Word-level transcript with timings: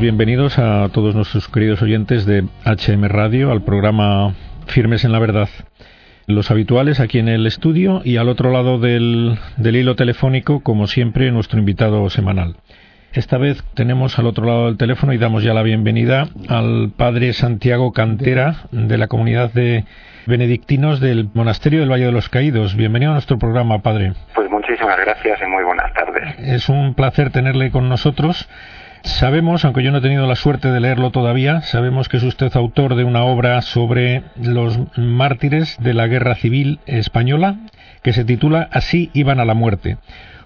bienvenidos 0.00 0.58
a 0.58 0.88
todos 0.88 1.14
nuestros 1.14 1.48
queridos 1.48 1.82
oyentes 1.82 2.24
de 2.24 2.44
HM 2.64 3.04
Radio 3.04 3.52
al 3.52 3.62
programa 3.62 4.34
Firmes 4.66 5.04
en 5.04 5.12
la 5.12 5.18
Verdad. 5.18 5.50
Los 6.26 6.50
habituales 6.50 7.00
aquí 7.00 7.18
en 7.18 7.28
el 7.28 7.46
estudio 7.46 8.00
y 8.02 8.16
al 8.16 8.30
otro 8.30 8.50
lado 8.50 8.78
del, 8.78 9.38
del 9.58 9.76
hilo 9.76 9.96
telefónico, 9.96 10.60
como 10.60 10.86
siempre, 10.86 11.30
nuestro 11.30 11.58
invitado 11.58 12.08
semanal. 12.08 12.56
Esta 13.12 13.36
vez 13.36 13.62
tenemos 13.74 14.18
al 14.18 14.26
otro 14.26 14.46
lado 14.46 14.66
del 14.66 14.78
teléfono 14.78 15.12
y 15.12 15.18
damos 15.18 15.42
ya 15.42 15.52
la 15.52 15.62
bienvenida 15.62 16.28
al 16.48 16.92
padre 16.96 17.34
Santiago 17.34 17.92
Cantera 17.92 18.68
de 18.70 18.96
la 18.96 19.06
comunidad 19.06 19.52
de 19.52 19.84
benedictinos 20.26 21.00
del 21.00 21.28
Monasterio 21.34 21.80
del 21.80 21.90
Valle 21.90 22.06
de 22.06 22.12
los 22.12 22.30
Caídos. 22.30 22.74
Bienvenido 22.74 23.10
a 23.10 23.14
nuestro 23.14 23.38
programa, 23.38 23.80
padre. 23.80 24.14
Pues 24.34 24.48
muchísimas 24.48 24.96
gracias 24.98 25.40
y 25.42 25.46
muy 25.46 25.62
buenas 25.62 25.92
tardes. 25.92 26.38
Es 26.38 26.70
un 26.70 26.94
placer 26.94 27.30
tenerle 27.30 27.70
con 27.70 27.90
nosotros. 27.90 28.48
Sabemos, 29.02 29.64
aunque 29.64 29.82
yo 29.82 29.92
no 29.92 29.98
he 29.98 30.02
tenido 30.02 30.26
la 30.26 30.36
suerte 30.36 30.70
de 30.70 30.80
leerlo 30.80 31.10
todavía, 31.10 31.62
sabemos 31.62 32.08
que 32.08 32.18
es 32.18 32.22
usted 32.22 32.54
autor 32.54 32.96
de 32.96 33.04
una 33.04 33.24
obra 33.24 33.62
sobre 33.62 34.22
los 34.36 34.78
mártires 34.96 35.76
de 35.80 35.94
la 35.94 36.06
Guerra 36.06 36.34
Civil 36.34 36.80
Española 36.86 37.56
que 38.02 38.12
se 38.12 38.24
titula 38.24 38.68
Así 38.72 39.10
iban 39.14 39.40
a 39.40 39.44
la 39.44 39.54
muerte. 39.54 39.98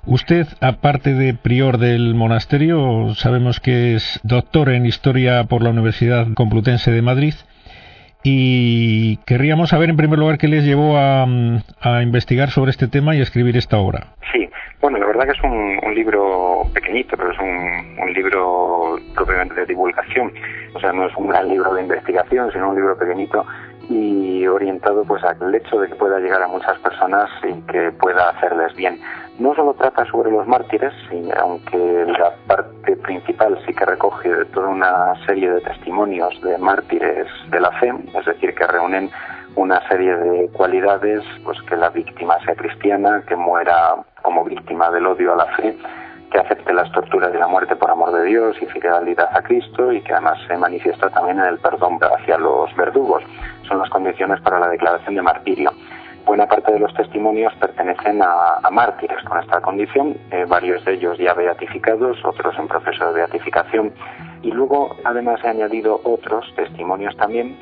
Usted, 0.07 0.47
aparte 0.61 1.15
de 1.15 1.35
prior 1.35 1.79
del 1.79 2.15
monasterio, 2.15 3.15
sabemos 3.15 3.59
que 3.59 3.95
es 3.95 4.21
doctor 4.23 4.69
en 4.69 4.87
Historia 4.87 5.45
por 5.45 5.63
la 5.63 5.71
Universidad 5.71 6.27
Complutense 6.35 6.91
de 6.91 7.03
Madrid 7.03 7.35
y 8.25 9.19
querríamos 9.27 9.69
saber 9.69 9.91
en 9.91 9.97
primer 9.97 10.19
lugar 10.19 10.39
qué 10.39 10.49
les 10.49 10.65
llevó 10.65 10.97
a, 10.97 11.27
a 11.81 12.03
investigar 12.03 12.49
sobre 12.49 12.71
este 12.71 12.89
tema 12.89 13.15
y 13.15 13.21
a 13.21 13.23
escribir 13.23 13.57
esta 13.57 13.77
obra. 13.77 14.15
Sí, 14.33 14.49
bueno, 14.81 14.99
la 14.99 15.07
verdad 15.07 15.25
que 15.25 15.33
es 15.33 15.43
un, 15.43 15.79
un 15.83 15.95
libro 15.95 16.63
pequeñito, 16.75 17.17
pero 17.17 17.33
es 17.33 17.39
un, 17.39 18.03
un, 18.03 18.13
libro 18.13 18.99
propiamente 19.15 19.55
de 19.55 19.67
divulgación. 19.67 20.33
O 20.75 20.81
sea, 20.81 20.93
no 20.93 21.07
es 21.07 21.17
un 21.17 21.29
gran 21.29 21.49
libro 21.49 21.75
de 21.75 21.83
investigación, 21.83 22.51
sino 22.53 22.71
un 22.71 22.77
libro 22.77 22.97
pequeñito 22.97 23.47
y 23.89 24.47
orientado 24.47 25.05
pues 25.05 25.23
al 25.25 25.55
hecho 25.55 25.81
de 25.81 25.89
que 25.89 25.95
pueda 25.95 26.19
llegar 26.19 26.43
a 26.43 26.49
muchas 26.49 26.79
personas 26.79 27.31
y 27.43 27.61
que 27.63 27.93
pueda 27.93 28.31
hacerles 28.31 28.75
bien. 28.75 29.01
No 29.39 29.55
solo 29.55 29.75
trata 29.75 30.05
sobre 30.07 30.31
los 30.31 30.47
mártires, 30.47 30.93
aunque 31.37 32.07
la 32.07 32.35
parte 32.47 32.97
principal 32.97 33.59
sí 33.67 33.75
que 33.75 33.85
recoge 33.85 34.31
toda 34.53 34.69
una 34.69 35.15
serie 35.27 35.51
de 35.51 35.61
testimonios 35.61 36.41
de 36.43 36.57
mártires 36.59 37.27
de 37.51 37.61
la 37.61 37.73
fe, 37.73 37.93
es 38.17 38.25
decir, 38.25 38.55
que 38.55 38.67
reúnen 38.67 39.11
una 39.57 39.87
serie 39.89 40.17
de 40.17 40.49
cualidades, 40.51 41.23
pues 41.45 41.61
que 41.63 41.77
la 41.77 41.91
víctima 41.91 42.39
sea 42.45 42.55
cristiana, 42.55 43.23
que 43.27 43.37
muera 43.37 43.97
como 44.23 44.45
víctima 44.45 44.91
del 44.91 45.07
odio 45.07 45.33
a 45.33 45.37
la 45.37 45.47
fe, 45.57 45.77
que 46.31 46.39
acepte 46.39 46.73
las 46.73 46.91
torturas 46.91 47.31
y 47.33 47.39
la 47.39 47.47
muerte 47.47 47.77
por 47.77 47.91
amor 47.91 48.13
de 48.13 48.25
Dios 48.25 48.57
y 48.61 48.67
fidelidad 48.67 49.29
a 49.33 49.43
Cristo 49.43 49.93
y 49.93 50.01
que 50.03 50.13
además 50.13 50.39
se 50.49 50.57
manifiesta 50.57 51.09
también 51.11 51.39
en 51.39 51.47
el 51.47 51.59
perdón 51.59 51.99
hacia 52.01 52.39
los 52.39 52.75
verdugos. 52.75 53.23
Son 53.69 53.79
las 53.79 53.91
condiciones 53.91 54.41
para 54.41 54.59
la 54.59 54.69
declaración 54.69 55.15
de 55.15 55.23
martirio. 55.23 55.73
Buena 56.27 56.47
parte 56.47 56.73
de 56.73 56.79
los 56.79 56.93
testimonios 56.95 57.53
pertenecen 57.57 58.23
a, 58.23 58.71
mártires 58.71 59.23
con 59.25 59.39
esta 59.41 59.61
condición, 59.61 60.17
eh, 60.31 60.47
varios 60.49 60.83
de 60.87 60.95
ellos 60.95 61.19
ya 61.19 61.35
beatificados, 61.35 62.17
otros 62.25 62.59
en 62.59 62.67
proceso 62.67 63.07
de 63.07 63.13
beatificación, 63.13 63.93
y 64.43 64.51
luego 64.51 64.97
además 65.05 65.41
he 65.45 65.49
añadido 65.49 66.01
otros 66.03 66.47
testimonios 66.57 67.15
también 67.19 67.59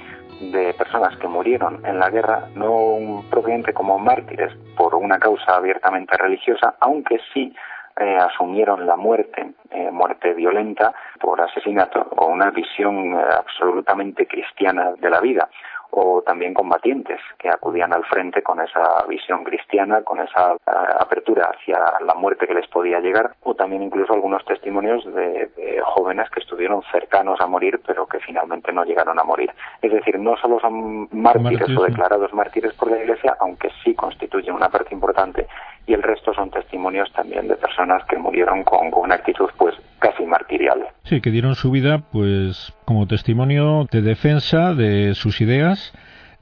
de 0.53 0.75
personas 0.75 1.17
que 1.19 1.27
murieron 1.27 1.84
en 1.84 1.98
la 1.98 2.08
guerra, 2.11 2.48
no 2.55 3.25
propiamente 3.30 3.73
como 3.73 3.98
mártires 3.98 4.53
por 4.77 4.95
una 4.95 5.19
causa 5.19 5.56
abiertamente 5.56 6.17
religiosa, 6.17 6.75
aunque 6.80 7.19
sí 7.34 7.53
eh, 7.97 8.17
asumieron 8.17 8.86
la 8.86 8.97
muerte, 8.97 9.55
eh, 9.70 9.91
muerte 9.91 10.34
violenta 10.34 10.92
por 11.20 11.41
asesinato, 11.41 12.05
con 12.11 12.33
una 12.33 12.51
visión 12.51 13.14
absolutamente 13.14 14.27
cristiana 14.27 14.92
de 14.92 15.11
la 15.11 15.20
vida 15.20 15.48
o 15.95 16.23
también 16.23 16.55
combatientes 16.55 17.20
que 17.39 17.51
acudían 17.51 17.92
al 17.92 18.05
frente 18.05 18.42
con 18.42 18.61
esa 18.61 19.05
visión 19.07 19.45
cristiana, 19.45 20.03
con 20.03 20.20
esa 20.20 20.55
uh, 20.55 20.58
apertura 20.98 21.53
hacia 21.55 21.79
la 22.05 22.14
muerte 22.14 22.47
que 22.47 22.55
les 22.55 22.67
podía 22.69 22.98
llegar, 23.01 23.35
o 23.42 23.55
también 23.55 23.83
incluso 23.83 24.14
algunos 24.14 24.42
testimonios 24.47 25.05
de, 25.05 25.51
de, 25.55 25.83
jóvenes 25.85 26.30
que 26.30 26.41
estuvieron 26.41 26.83
cercanos 26.91 27.39
a 27.42 27.47
morir, 27.47 27.79
pero 27.86 28.07
que 28.07 28.20
finalmente 28.20 28.73
no 28.73 28.85
llegaron 28.85 29.19
a 29.19 29.25
morir. 29.25 29.53
Es 29.83 29.92
decir, 29.92 30.19
no 30.19 30.35
solo 30.39 30.58
son 30.61 31.08
mártires 31.13 31.77
o 31.77 31.85
declarados 31.85 32.33
mártires 32.33 32.73
por 32.73 32.91
la 32.91 32.98
Iglesia, 32.98 33.36
aunque 33.41 33.69
sí 33.85 33.95
constituyen 33.95 34.55
una 34.55 34.70
parte 34.70 34.95
importante, 34.95 35.47
y 35.87 35.95
el 35.95 36.03
resto 36.03 36.33
son 36.35 36.51
testimonios 36.51 37.13
también 37.13 37.48
de 37.48 37.57
personas 37.57 38.05
que 38.05 38.17
murieron 38.17 38.63
con, 38.65 38.91
con 38.91 39.05
una 39.05 39.17
actitud 39.17 39.51
pues 39.57 39.75
casi 39.98 40.25
martirial. 40.25 40.87
Sí, 41.05 41.20
que 41.20 41.31
dieron 41.31 41.55
su 41.55 41.70
vida 41.70 42.03
pues 42.13 42.73
como 42.85 43.07
testimonio 43.07 43.87
de 43.91 44.03
defensa 44.03 44.75
de 44.75 45.15
sus 45.15 45.41
ideas 45.41 45.92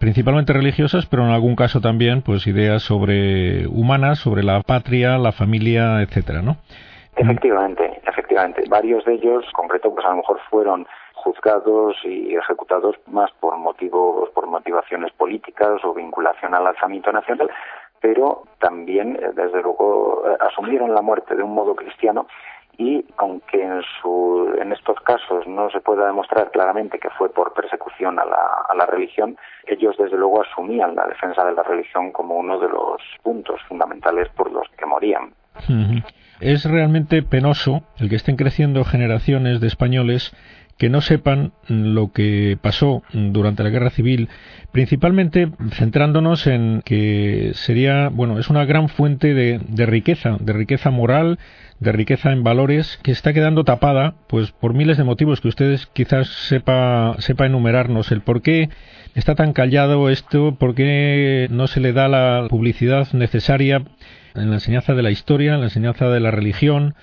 principalmente 0.00 0.54
religiosas, 0.54 1.06
pero 1.06 1.24
en 1.24 1.30
algún 1.30 1.54
caso 1.54 1.80
también 1.80 2.22
pues 2.22 2.46
ideas 2.46 2.82
sobre 2.82 3.68
humanas, 3.68 4.18
sobre 4.18 4.42
la 4.42 4.62
patria, 4.62 5.18
la 5.18 5.30
familia, 5.30 6.00
etcétera, 6.00 6.40
¿no? 6.40 6.56
Efectivamente, 7.16 8.00
efectivamente. 8.06 8.62
Varios 8.68 9.04
de 9.04 9.14
ellos, 9.14 9.44
concreto, 9.52 9.94
pues 9.94 10.06
a 10.06 10.10
lo 10.10 10.16
mejor 10.16 10.40
fueron 10.48 10.86
juzgados 11.12 11.96
y 12.04 12.34
ejecutados 12.34 12.96
más 13.06 13.30
por 13.40 13.58
motivos, 13.58 14.30
por 14.30 14.46
motivaciones 14.46 15.12
políticas 15.12 15.84
o 15.84 15.92
vinculación 15.92 16.54
al 16.54 16.66
alzamiento 16.66 17.12
nacional, 17.12 17.50
pero 18.00 18.44
también, 18.58 19.18
desde 19.34 19.62
luego, 19.62 20.22
asumieron 20.40 20.94
la 20.94 21.02
muerte 21.02 21.34
de 21.34 21.42
un 21.42 21.54
modo 21.54 21.74
cristiano 21.74 22.26
y 22.80 23.04
aunque 23.18 23.62
en, 23.62 23.82
su, 24.00 24.54
en 24.58 24.72
estos 24.72 24.98
casos 25.00 25.46
no 25.46 25.70
se 25.70 25.80
pueda 25.80 26.06
demostrar 26.06 26.50
claramente 26.50 26.98
que 26.98 27.10
fue 27.10 27.30
por 27.30 27.52
persecución 27.52 28.18
a 28.18 28.24
la, 28.24 28.64
a 28.68 28.74
la 28.74 28.86
religión, 28.86 29.36
ellos 29.66 29.96
desde 29.98 30.16
luego 30.16 30.42
asumían 30.42 30.94
la 30.94 31.06
defensa 31.06 31.44
de 31.44 31.52
la 31.52 31.62
religión 31.62 32.10
como 32.10 32.36
uno 32.36 32.58
de 32.58 32.68
los 32.68 33.02
puntos 33.22 33.60
fundamentales 33.68 34.30
por 34.30 34.50
los 34.50 34.66
que 34.78 34.86
morían. 34.86 35.34
Es 36.40 36.64
realmente 36.64 37.22
penoso 37.22 37.82
el 37.98 38.08
que 38.08 38.16
estén 38.16 38.36
creciendo 38.36 38.84
generaciones 38.84 39.60
de 39.60 39.66
españoles 39.66 40.34
que 40.80 40.88
no 40.88 41.02
sepan 41.02 41.52
lo 41.68 42.10
que 42.10 42.56
pasó 42.58 43.02
durante 43.12 43.62
la 43.62 43.68
guerra 43.68 43.90
civil, 43.90 44.30
principalmente 44.72 45.50
centrándonos 45.72 46.46
en 46.46 46.80
que 46.86 47.50
sería, 47.52 48.08
bueno, 48.08 48.38
es 48.38 48.48
una 48.48 48.64
gran 48.64 48.88
fuente 48.88 49.34
de, 49.34 49.86
riqueza, 49.86 50.38
de 50.40 50.54
riqueza 50.54 50.88
moral, 50.88 51.38
de 51.80 51.92
riqueza 51.92 52.32
en 52.32 52.44
valores 52.44 52.98
que 53.02 53.10
está 53.10 53.34
quedando 53.34 53.62
tapada 53.62 54.14
pues 54.26 54.52
por 54.52 54.72
miles 54.72 54.96
de 54.96 55.04
motivos 55.04 55.42
que 55.42 55.48
ustedes 55.48 55.84
quizás 55.84 56.28
sepa 56.28 57.14
sepa 57.18 57.44
enumerarnos. 57.44 58.10
El 58.10 58.22
por 58.22 58.40
qué 58.40 58.70
está 59.14 59.34
tan 59.34 59.52
callado 59.52 60.08
esto, 60.08 60.54
por 60.58 60.74
qué 60.74 61.46
no 61.50 61.66
se 61.66 61.80
le 61.80 61.92
da 61.92 62.08
la 62.08 62.46
publicidad 62.48 63.06
necesaria 63.12 63.82
en 64.34 64.48
la 64.48 64.56
enseñanza 64.56 64.94
de 64.94 65.02
la 65.02 65.10
historia, 65.10 65.52
en 65.52 65.60
la 65.60 65.66
enseñanza 65.66 66.08
de 66.08 66.20
la 66.20 66.30
religión, 66.30 66.94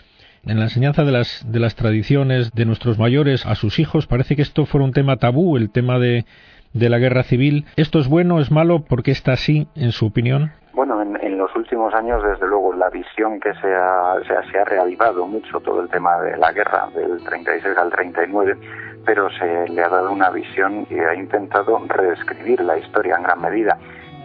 en 0.46 0.58
la 0.58 0.66
enseñanza 0.66 1.03
de 1.03 1.12
las, 1.12 1.46
de 1.50 1.59
las 1.59 1.75
tradiciones 1.75 2.53
de 2.53 2.66
nuestros 2.66 2.98
mayores 2.98 3.46
a 3.46 3.56
sus 3.56 3.80
hijos. 3.80 4.08
Parece 4.08 4.36
que 4.36 4.42
esto 4.42 4.66
fuera 4.66 4.86
un 4.86 4.94
tema 4.94 5.18
tabú, 5.18 5.58
el 5.58 5.70
tema 5.70 6.00
de, 6.00 6.25
de 6.74 6.90
la 6.90 7.00
guerra 7.00 7.24
civil. 7.24 7.66
¿Esto 7.75 8.00
es 8.00 8.08
bueno, 8.08 8.40
es 8.40 8.52
malo? 8.52 8.81
¿Por 8.81 9.03
qué 9.03 9.12
está 9.12 9.34
así, 9.34 9.68
en 9.76 9.92
su 9.92 10.06
opinión? 10.06 10.52
Bueno, 10.74 11.02
en, 11.02 11.18
en, 11.22 11.38
los 11.38 11.56
últimos 11.56 11.94
años, 11.94 12.22
desde 12.24 12.47
luego, 12.47 12.74
la 12.74 12.90
visión 12.90 13.40
que 13.40 13.53
se 13.56 13.74
ha, 13.74 14.16
se 14.28 14.58
ha, 14.59 14.64
reavivado 14.64 15.26
mucho 15.26 15.59
todo 15.59 15.81
el 15.81 15.90
tema 15.90 16.20
de 16.22 16.38
la 16.38 16.52
guerra, 16.52 16.88
del 16.94 17.24
36 17.24 17.78
al 17.78 17.90
39, 17.90 18.58
pero 19.06 19.30
se 19.31 19.68
le 19.70 19.81
ha 19.81 19.90
dado 19.90 20.12
una 20.12 20.30
visión 20.30 20.86
que 20.86 21.03
ha 21.03 21.16
intentado 21.16 21.80
reescribir 21.88 22.62
la 22.62 22.78
historia 22.78 23.16
en 23.16 23.24
gran 23.24 23.42
medida 23.42 23.78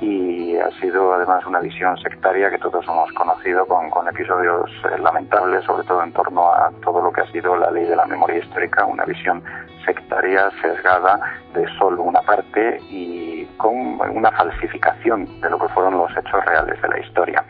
y 0.03 0.57
ha 0.57 0.69
sido 0.81 1.15
además 1.15 1.47
una 1.47 1.61
visión 1.61 1.97
sectaria 1.99 2.51
que 2.51 2.59
todos 2.59 2.85
hemos 2.87 3.13
conocido 3.13 3.65
con, 3.67 3.89
con 3.89 4.09
episodios 4.09 4.69
eh, 4.85 4.99
lamentables, 4.99 5.65
sobre 5.65 5.87
todo 5.87 6.03
en 6.03 6.13
torno 6.13 6.53
a 6.53 6.73
todo 6.83 7.01
lo 7.01 7.13
que 7.13 7.21
ha 7.21 7.31
sido 7.31 7.57
la 7.57 7.71
ley 7.71 7.85
de 7.85 7.95
la 7.95 8.05
memoria 8.07 8.39
histórica, 8.39 8.85
una 8.85 9.05
visión 9.05 9.41
sectaria, 9.87 10.51
sesgada 10.61 11.21
de 11.55 11.67
solo 11.79 12.03
una 12.03 12.21
parte 12.23 12.81
y 12.91 13.47
con 13.57 14.01
una 14.17 14.33
falsificación 14.33 15.41
de 15.41 15.51
lo 15.51 15.59
que 15.61 15.69
fueron 15.69 15.97
los 15.97 16.11
hechos 16.17 16.45
reales 16.47 16.83
de 16.83 16.89
la 16.89 16.99
historia. 16.99 17.45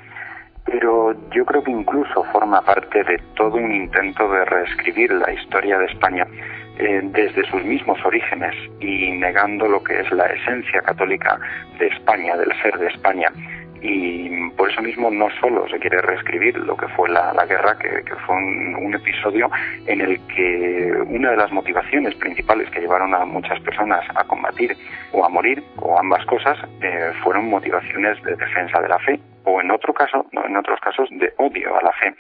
Pero 0.66 1.14
yo 1.31 1.46
creo 1.46 1.64
que 1.64 1.70
incluso 1.70 2.22
forma 2.25 2.60
parte 2.60 3.02
de 3.02 3.19
todo 3.34 3.56
un 3.56 3.72
intento 3.72 4.31
de 4.31 4.44
reescribir 4.44 5.10
la 5.10 5.32
historia 5.32 5.78
de 5.78 5.87
España 5.87 6.26
eh, 6.78 7.00
desde 7.04 7.44
sus 7.50 7.62
mismos 7.64 7.98
orígenes 8.04 8.54
y 8.80 9.10
negando 9.12 9.69
lo 9.69 9.82
que 9.82 10.00
es 10.00 10.10
la 10.12 10.26
esencia 10.26 10.80
católica 10.80 11.38
de 11.78 11.86
España, 11.88 12.36
del 12.36 12.52
ser 12.62 12.78
de 12.78 12.88
España. 12.88 13.30
Y 13.82 14.50
por 14.50 14.70
eso 14.70 14.80
mismo 14.80 15.10
no 15.10 15.28
solo 15.40 15.69
se 15.69 15.78
quiere 15.80 16.00
reescribir 16.00 16.56
lo 16.56 16.76
que 16.76 16.86
fue 16.88 17.08
la, 17.08 17.32
guerra, 17.46 17.76
que, 17.78 18.14
fue 18.26 18.36
un, 18.36 18.76
un, 18.76 18.94
episodio 18.94 19.50
en 19.86 20.00
el 20.00 20.20
que 20.28 20.92
una 21.08 21.32
de 21.32 21.36
las 21.36 21.50
motivaciones 21.50 22.14
principales 22.14 22.70
que 22.70 22.80
llevaron 22.80 23.12
a 23.12 23.24
muchas 23.24 23.58
personas 23.60 24.04
a 24.14 24.22
combatir 24.24 24.76
o 25.10 25.24
a 25.24 25.28
morir, 25.28 25.62
o 25.78 25.98
ambas 25.98 26.24
cosas, 26.26 26.56
eh, 26.80 27.10
fueron 27.24 27.50
motivaciones 27.50 28.22
de 28.22 28.36
defensa 28.36 28.80
de 28.80 28.88
la 28.88 28.98
fe 29.00 29.20
o 29.44 29.60
en 29.60 29.70
otro 29.70 29.92
caso, 29.92 30.26
en 30.32 30.56
otros 30.56 30.80
casos 30.80 31.08
de 31.10 31.32
odio 31.38 31.76
a 31.76 31.82
la 31.82 31.92
fe, 31.92 32.14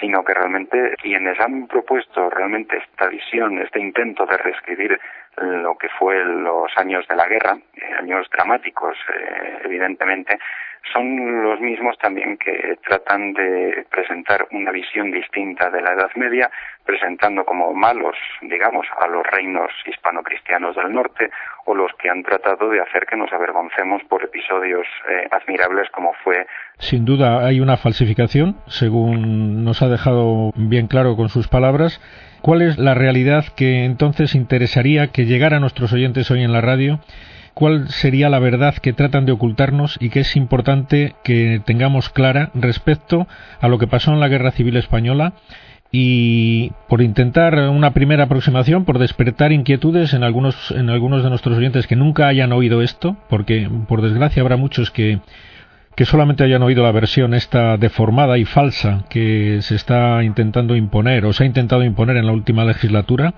sino 0.00 0.24
que 0.24 0.34
realmente 0.34 0.96
quienes 1.00 1.38
han 1.40 1.66
propuesto 1.66 2.30
realmente 2.30 2.78
esta 2.78 3.08
visión, 3.08 3.58
este 3.58 3.80
intento 3.80 4.26
de 4.26 4.36
reescribir 4.36 5.00
lo 5.36 5.76
que 5.76 5.88
fue 5.88 6.24
los 6.24 6.70
años 6.76 7.06
de 7.08 7.16
la 7.16 7.26
guerra, 7.26 7.56
eh, 7.74 7.94
años 7.98 8.28
dramáticos, 8.30 8.96
eh, 9.14 9.58
evidentemente, 9.64 10.38
son 10.92 11.42
los 11.42 11.60
mismos 11.60 11.96
también 11.98 12.36
que 12.36 12.76
tratan 12.86 13.32
de 13.32 13.86
presentar 13.90 14.46
una 14.52 14.70
visión 14.70 15.10
distinta 15.10 15.70
de 15.70 15.80
la 15.80 15.92
Edad 15.92 16.10
Media, 16.16 16.50
presentando 16.84 17.44
como 17.44 17.72
malos, 17.72 18.16
digamos, 18.42 18.86
a 19.00 19.06
los 19.08 19.26
reinos 19.26 19.70
hispano-cristianos 19.86 20.76
del 20.76 20.92
norte, 20.92 21.30
o 21.66 21.74
los 21.74 21.92
que 21.94 22.10
han 22.10 22.22
tratado 22.22 22.68
de 22.70 22.80
hacer 22.80 23.06
que 23.06 23.16
nos 23.16 23.32
avergoncemos 23.32 24.02
por 24.04 24.22
episodios 24.22 24.86
eh, 25.08 25.28
admirables 25.30 25.90
como 25.90 26.12
fue. 26.22 26.46
Sin 26.78 27.04
duda 27.04 27.46
hay 27.46 27.60
una 27.60 27.76
falsificación, 27.76 28.56
según 28.66 29.64
nos 29.64 29.82
ha 29.82 29.88
dejado 29.88 30.52
bien 30.54 30.86
claro 30.86 31.16
con 31.16 31.28
sus 31.28 31.48
palabras. 31.48 32.00
¿Cuál 32.42 32.60
es 32.60 32.78
la 32.78 32.92
realidad 32.92 33.44
que 33.56 33.84
entonces 33.84 34.34
interesaría 34.34 35.06
que 35.12 35.24
llegara 35.24 35.56
a 35.56 35.60
nuestros 35.60 35.92
oyentes 35.94 36.30
hoy 36.30 36.42
en 36.42 36.52
la 36.52 36.60
radio? 36.60 37.00
Cuál 37.54 37.88
sería 37.88 38.28
la 38.28 38.40
verdad 38.40 38.74
que 38.74 38.92
tratan 38.92 39.26
de 39.26 39.32
ocultarnos 39.32 39.96
y 40.00 40.10
que 40.10 40.20
es 40.20 40.36
importante 40.36 41.14
que 41.22 41.62
tengamos 41.64 42.10
clara 42.10 42.50
respecto 42.54 43.26
a 43.60 43.68
lo 43.68 43.78
que 43.78 43.86
pasó 43.86 44.12
en 44.12 44.20
la 44.20 44.28
Guerra 44.28 44.50
Civil 44.50 44.76
Española 44.76 45.34
y 45.96 46.72
por 46.88 47.02
intentar 47.02 47.54
una 47.70 47.94
primera 47.94 48.24
aproximación, 48.24 48.84
por 48.84 48.98
despertar 48.98 49.52
inquietudes 49.52 50.12
en 50.12 50.24
algunos, 50.24 50.72
en 50.72 50.90
algunos 50.90 51.22
de 51.22 51.30
nuestros 51.30 51.56
oyentes 51.56 51.86
que 51.86 51.94
nunca 51.94 52.26
hayan 52.26 52.52
oído 52.52 52.82
esto, 52.82 53.16
porque 53.28 53.70
por 53.86 54.02
desgracia 54.02 54.42
habrá 54.42 54.56
muchos 54.56 54.90
que, 54.90 55.20
que 55.96 56.04
solamente 56.04 56.44
hayan 56.44 56.62
oído 56.62 56.82
la 56.82 56.92
versión 56.92 57.34
esta 57.34 57.76
deformada 57.76 58.38
y 58.38 58.44
falsa 58.44 59.04
que 59.08 59.58
se 59.62 59.74
está 59.76 60.22
intentando 60.24 60.76
imponer 60.76 61.24
o 61.24 61.32
se 61.32 61.44
ha 61.44 61.46
intentado 61.46 61.84
imponer 61.84 62.16
en 62.16 62.26
la 62.26 62.32
última 62.32 62.64
legislatura 62.64 63.34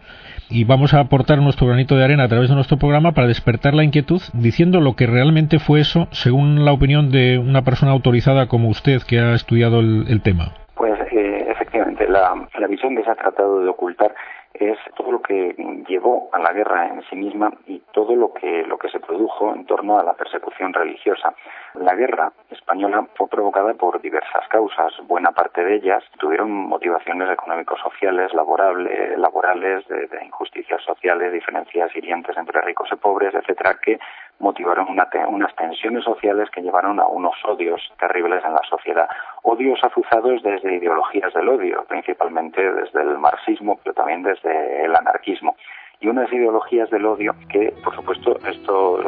y 0.49 0.65
vamos 0.65 0.95
a 0.95 1.01
aportar 1.01 1.39
nuestro 1.39 1.67
granito 1.67 1.97
de 1.97 2.05
arena 2.05 2.25
a 2.25 2.29
través 2.29 2.49
de 2.49 2.55
nuestro 2.55 2.79
programa 2.79 3.13
para 3.13 3.27
despertar 3.27 3.75
la 3.75 3.85
inquietud 3.85 4.23
diciendo 4.33 4.81
lo 4.81 4.95
que 4.95 5.07
realmente 5.07 5.59
fue 5.59 5.81
eso 5.81 6.09
según 6.13 6.65
la 6.65 6.73
opinión 6.73 7.11
de 7.11 7.39
una 7.39 7.63
persona 7.63 7.93
autorizada 7.93 8.47
como 8.47 8.69
usted 8.69 9.03
que 9.07 9.19
ha 9.19 9.35
estudiado 9.35 9.81
el, 9.81 10.23
tema. 10.23 10.53
Pues 10.75 10.99
eh, 11.13 11.47
efectivamente, 11.49 12.09
la, 12.09 12.33
la 12.59 12.67
visión 12.69 12.97
que 12.97 13.05
se 13.05 13.11
ha 13.11 13.15
tratado 13.17 13.63
de 13.63 13.69
ocultar 13.69 14.15
es 14.61 14.79
todo 14.95 15.13
lo 15.13 15.23
que 15.23 15.55
llevó 15.89 16.29
a 16.33 16.39
la 16.39 16.53
guerra 16.53 16.89
en 16.89 17.03
sí 17.09 17.17
misma 17.17 17.53
y 17.67 17.81
todo 17.93 18.15
lo 18.15 18.33
que, 18.33 18.65
lo 18.65 18.79
que 18.79 18.89
se 18.89 19.01
produjo 19.01 19.55
en 19.55 19.67
torno 19.67 19.99
a 19.99 20.05
la 20.05 20.15
persecución 20.15 20.73
religiosa. 20.73 21.35
La 21.75 21.95
guerra 21.95 22.33
española 22.51 23.07
fue 23.15 23.29
provocada 23.29 23.75
por 23.75 24.01
diversas 24.01 24.47
causas. 24.49 24.95
Buena 25.07 25.33
parte 25.33 25.65
de 25.65 25.77
ellas 25.77 26.03
tuvieron 26.19 26.51
motivaciones 26.51 27.31
económico-sociales, 27.31 28.33
laborales, 28.35 29.19
laborales 29.19 29.87
de, 29.89 30.09
injusticias 30.25 30.83
sociales, 30.83 31.33
diferencias 31.33 31.95
hirientes 31.95 32.37
entre 32.37 32.61
ricos 32.63 32.89
y 32.93 32.97
pobres, 32.97 33.35
etcétera, 33.35 33.77
que 33.83 33.99
motivaron 34.39 34.87
unas 34.89 35.55
tensiones 35.57 36.05
sociales 36.05 36.51
que 36.51 36.63
llevaron 36.63 37.01
a 37.01 37.07
unos 37.07 37.35
odios 37.45 37.81
terribles 37.99 38.45
en 38.45 38.53
la 38.53 38.63
sociedad. 38.69 39.09
Odios 39.43 39.83
azuzados 39.83 40.43
desde 40.43 40.77
ideologías 40.77 41.33
del 41.35 41.49
odio, 41.49 41.85
principalmente 41.89 42.61
desde 42.73 43.03
el 43.03 43.19
marxismo, 43.19 43.79
pero 43.83 43.95
también 43.95 44.23
desde 44.23 44.85
el 44.85 44.95
anarquismo 44.95 45.57
y 46.01 46.09
unas 46.09 46.31
ideologías 46.31 46.91
del 46.91 47.07
odio 47.07 47.35
que, 47.49 47.73
por 47.83 47.95
supuesto, 47.95 48.39
esto 48.47 49.01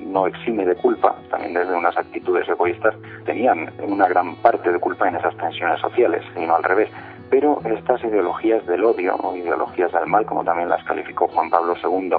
no 0.00 0.26
exime 0.26 0.66
de 0.66 0.74
culpa, 0.76 1.14
también 1.30 1.54
desde 1.54 1.74
unas 1.74 1.96
actitudes 1.96 2.46
egoístas, 2.48 2.94
tenían 3.24 3.72
una 3.82 4.06
gran 4.08 4.36
parte 4.36 4.70
de 4.70 4.78
culpa 4.78 5.08
en 5.08 5.16
esas 5.16 5.34
tensiones 5.36 5.80
sociales, 5.80 6.22
sino 6.34 6.54
al 6.54 6.62
revés. 6.62 6.90
Pero 7.34 7.58
estas 7.64 8.00
ideologías 8.04 8.64
del 8.64 8.84
odio 8.84 9.16
o 9.16 9.34
ideologías 9.34 9.90
del 9.90 10.06
mal, 10.06 10.24
como 10.24 10.44
también 10.44 10.68
las 10.68 10.84
calificó 10.84 11.26
Juan 11.26 11.50
Pablo 11.50 11.74
II, 11.82 12.14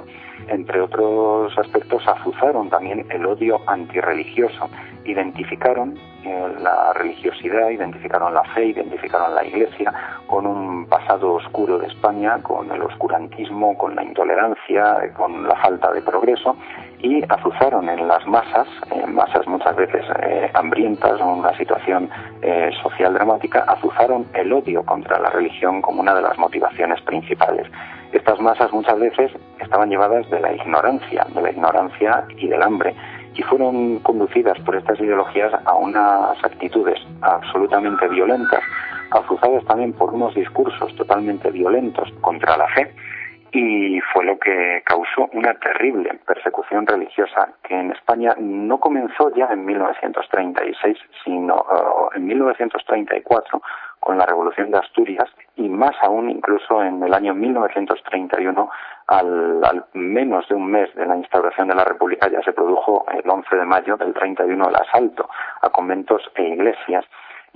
entre 0.48 0.78
otros 0.78 1.56
aspectos, 1.56 2.06
azuzaron 2.06 2.68
también 2.68 3.06
el 3.08 3.24
odio 3.24 3.58
antirreligioso. 3.66 4.68
Identificaron 5.06 5.96
eh, 6.22 6.54
la 6.60 6.92
religiosidad, 6.92 7.70
identificaron 7.70 8.34
la 8.34 8.44
fe, 8.52 8.66
identificaron 8.66 9.34
la 9.34 9.42
Iglesia 9.42 9.90
con 10.26 10.46
un 10.46 10.84
pasado 10.84 11.32
oscuro 11.32 11.78
de 11.78 11.86
España, 11.86 12.42
con 12.42 12.70
el 12.70 12.82
oscurantismo, 12.82 13.78
con 13.78 13.96
la 13.96 14.04
intolerancia, 14.04 15.14
con 15.16 15.48
la 15.48 15.56
falta 15.56 15.92
de 15.92 16.02
progreso 16.02 16.56
y 17.06 17.22
azuzaron 17.28 17.88
en 17.88 18.08
las 18.08 18.26
masas, 18.26 18.66
masas 19.08 19.46
muchas 19.46 19.76
veces 19.76 20.04
eh, 20.22 20.50
hambrientas 20.54 21.20
en 21.20 21.26
una 21.26 21.56
situación 21.56 22.10
eh, 22.42 22.70
social 22.82 23.14
dramática, 23.14 23.64
azuzaron 23.68 24.26
el 24.34 24.52
odio 24.52 24.82
contra 24.84 25.05
la 25.08 25.30
religión 25.30 25.82
como 25.82 26.00
una 26.00 26.14
de 26.14 26.22
las 26.22 26.38
motivaciones 26.38 27.00
principales. 27.02 27.66
Estas 28.12 28.40
masas 28.40 28.72
muchas 28.72 28.98
veces 28.98 29.32
estaban 29.60 29.90
llevadas 29.90 30.28
de 30.30 30.40
la 30.40 30.52
ignorancia, 30.52 31.26
de 31.34 31.42
la 31.42 31.50
ignorancia 31.50 32.24
y 32.36 32.48
del 32.48 32.62
hambre, 32.62 32.94
y 33.34 33.42
fueron 33.42 33.98
conducidas 34.00 34.58
por 34.60 34.76
estas 34.76 34.98
ideologías 35.00 35.52
a 35.64 35.74
unas 35.74 36.42
actitudes 36.44 36.98
absolutamente 37.20 38.08
violentas, 38.08 38.62
azuzadas 39.10 39.64
también 39.66 39.92
por 39.92 40.14
unos 40.14 40.34
discursos 40.34 40.94
totalmente 40.96 41.50
violentos 41.50 42.10
contra 42.20 42.56
la 42.56 42.66
fe, 42.68 42.94
y 43.52 44.00
fue 44.12 44.24
lo 44.24 44.38
que 44.38 44.82
causó 44.84 45.28
una 45.32 45.54
terrible 45.54 46.18
persecución 46.26 46.86
religiosa 46.86 47.54
que 47.62 47.74
en 47.74 47.92
España 47.92 48.34
no 48.38 48.78
comenzó 48.78 49.34
ya 49.34 49.46
en 49.46 49.64
1936, 49.64 50.98
sino 51.24 51.56
eh, 51.56 52.16
en 52.16 52.26
1934 52.26 53.62
con 54.00 54.18
la 54.18 54.26
Revolución 54.26 54.70
de 54.70 54.78
Asturias 54.78 55.28
y 55.56 55.68
más 55.68 55.94
aún 56.02 56.30
incluso 56.30 56.82
en 56.82 57.02
el 57.02 57.12
año 57.14 57.34
1931 57.34 58.70
al, 59.08 59.64
al, 59.64 59.84
menos 59.94 60.48
de 60.48 60.54
un 60.54 60.70
mes 60.70 60.94
de 60.94 61.06
la 61.06 61.16
instauración 61.16 61.68
de 61.68 61.74
la 61.74 61.84
República 61.84 62.28
ya 62.28 62.42
se 62.42 62.52
produjo 62.52 63.06
el 63.12 63.28
11 63.28 63.56
de 63.56 63.64
mayo 63.64 63.96
del 63.96 64.12
31 64.12 64.68
el 64.68 64.76
asalto 64.76 65.28
a 65.62 65.70
conventos 65.70 66.22
e 66.34 66.42
iglesias 66.42 67.04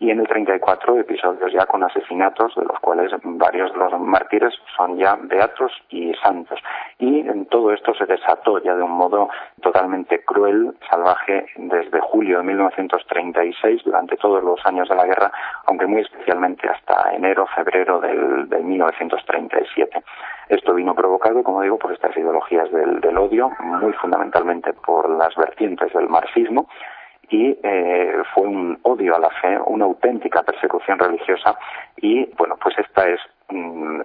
y 0.01 0.11
en 0.11 0.19
el 0.19 0.27
34 0.27 0.99
episodios 0.99 1.53
ya 1.53 1.67
con 1.67 1.85
asesinatos, 1.85 2.55
de 2.55 2.65
los 2.65 2.81
cuales 2.81 3.13
varios 3.23 3.71
de 3.71 3.79
los 3.79 4.01
mártires 4.01 4.55
son 4.75 4.97
ya 4.97 5.15
beatos 5.21 5.73
y 5.91 6.15
santos. 6.15 6.59
Y 6.99 7.21
en 7.21 7.45
todo 7.47 7.71
esto 7.71 7.93
se 7.93 8.07
desató 8.07 8.59
ya 8.63 8.75
de 8.75 8.83
un 8.83 8.93
modo 8.93 9.29
totalmente 9.61 10.25
cruel, 10.25 10.75
salvaje, 10.91 11.45
desde 11.57 12.01
julio 12.01 12.39
de 12.39 12.45
1936, 12.45 13.83
durante 13.85 14.17
todos 14.17 14.43
los 14.43 14.59
años 14.65 14.89
de 14.89 14.97
la 14.97 15.05
guerra, 15.05 15.31
aunque 15.67 15.87
muy 15.87 16.01
especialmente 16.01 16.67
hasta 16.67 17.15
enero, 17.15 17.47
febrero 17.55 18.01
del, 18.01 18.49
1937. 18.49 20.03
Esto 20.49 20.75
vino 20.75 20.95
provocado, 20.95 21.43
como 21.43 21.61
digo, 21.61 21.79
por 21.79 21.93
estas 21.93 22.17
ideologías 22.17 22.73
del, 22.73 23.01
del 23.03 23.19
odio, 23.19 23.51
muy 23.61 23.93
fundamentalmente 23.93 24.73
por 24.73 25.11
las 25.11 25.35
vertientes 25.37 25.93
del 25.93 26.09
marxismo, 26.09 26.69
y 27.31 27.57
eh, 27.63 28.23
fue 28.35 28.47
un 28.47 28.79
odio 28.83 29.15
a 29.15 29.21
la 29.21 29.31
fe, 29.31 29.59
una 29.67 29.85
auténtica 29.85 30.43
persecución 30.43 30.99
religiosa 30.99 31.57
y 31.97 32.27
bueno, 32.37 32.57
pues 32.61 32.77
esta 32.79 33.09
es 33.09 33.21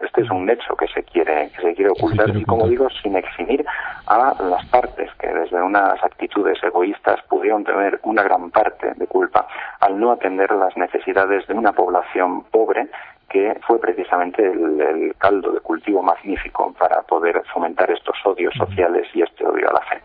este 0.01 0.23
es 0.23 0.29
un 0.31 0.49
hecho 0.49 0.75
que 0.75 0.87
se 0.87 1.03
quiere 1.03 1.51
que 1.55 1.61
se 1.61 1.75
quiere 1.75 1.91
ocultar 1.91 2.35
y 2.35 2.43
como 2.45 2.67
digo 2.67 2.87
sin 3.01 3.15
eximir 3.15 3.63
a 4.07 4.35
las 4.39 4.65
partes 4.67 5.11
que 5.19 5.27
desde 5.27 5.61
unas 5.61 6.03
actitudes 6.03 6.57
egoístas 6.63 7.21
pudieron 7.29 7.63
tener 7.63 7.99
una 8.03 8.23
gran 8.23 8.49
parte 8.49 8.93
de 8.95 9.07
culpa 9.07 9.47
al 9.79 9.99
no 9.99 10.11
atender 10.11 10.51
las 10.51 10.75
necesidades 10.77 11.45
de 11.47 11.53
una 11.53 11.73
población 11.73 12.43
pobre 12.45 12.87
que 13.29 13.59
fue 13.67 13.79
precisamente 13.79 14.43
el 14.43 15.13
caldo 15.17 15.51
de 15.51 15.59
cultivo 15.59 16.01
magnífico 16.01 16.73
para 16.79 17.01
poder 17.03 17.43
fomentar 17.53 17.91
estos 17.91 18.15
odios 18.23 18.53
sociales 18.55 19.07
y 19.13 19.21
este 19.21 19.45
odio 19.45 19.69
a 19.69 19.73
la 19.73 19.81
fe. 19.81 20.01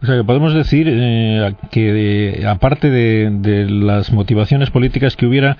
O 0.00 0.06
sea, 0.06 0.16
que 0.16 0.24
podemos 0.24 0.54
decir 0.54 0.86
eh, 0.88 1.54
que 1.70 2.44
aparte 2.46 2.88
de, 2.90 3.66
las 3.68 4.12
motivaciones 4.12 4.70
políticas 4.70 5.16
que 5.16 5.26
hubiera, 5.26 5.56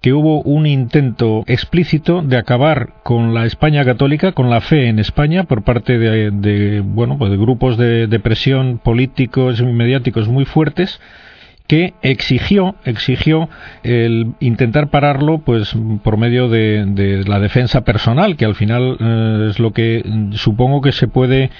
que 0.00 0.14
hubo 0.14 0.40
un 0.42 0.66
intento 0.66 1.44
explícito 1.46 2.22
de 2.22 2.38
acabar 2.38 2.94
con 3.02 3.34
la 3.34 3.44
España 3.44 3.84
católica, 3.84 4.32
con 4.32 4.48
la 4.48 4.62
fe 4.62 4.88
en 4.88 4.98
España, 4.98 5.44
por 5.44 5.62
parte 5.62 5.98
de, 5.98 6.80
bueno, 6.80 7.18
pues 7.18 7.30
de 7.30 7.36
grupos 7.36 7.76
de, 7.76 8.20
presión 8.22 8.78
políticos 8.78 9.60
y 9.60 9.64
mediáticos 9.64 10.26
muy 10.26 10.46
fuertes, 10.46 10.98
que 11.66 11.94
exigió 12.02 12.74
exigió 12.84 13.48
el 13.82 14.32
intentar 14.40 14.90
pararlo 14.90 15.38
pues 15.38 15.74
por 16.02 16.16
medio 16.16 16.48
de, 16.48 17.24
la 17.26 17.38
defensa 17.38 17.82
personal 17.82 18.36
que 18.36 18.44
al 18.44 18.56
final 18.56 18.96
eh, 18.98 19.46
es 19.48 19.60
lo 19.60 19.72
que 19.72 20.04
supongo 20.32 20.80
que 20.82 20.92
se 20.92 21.06
puede 21.06 21.50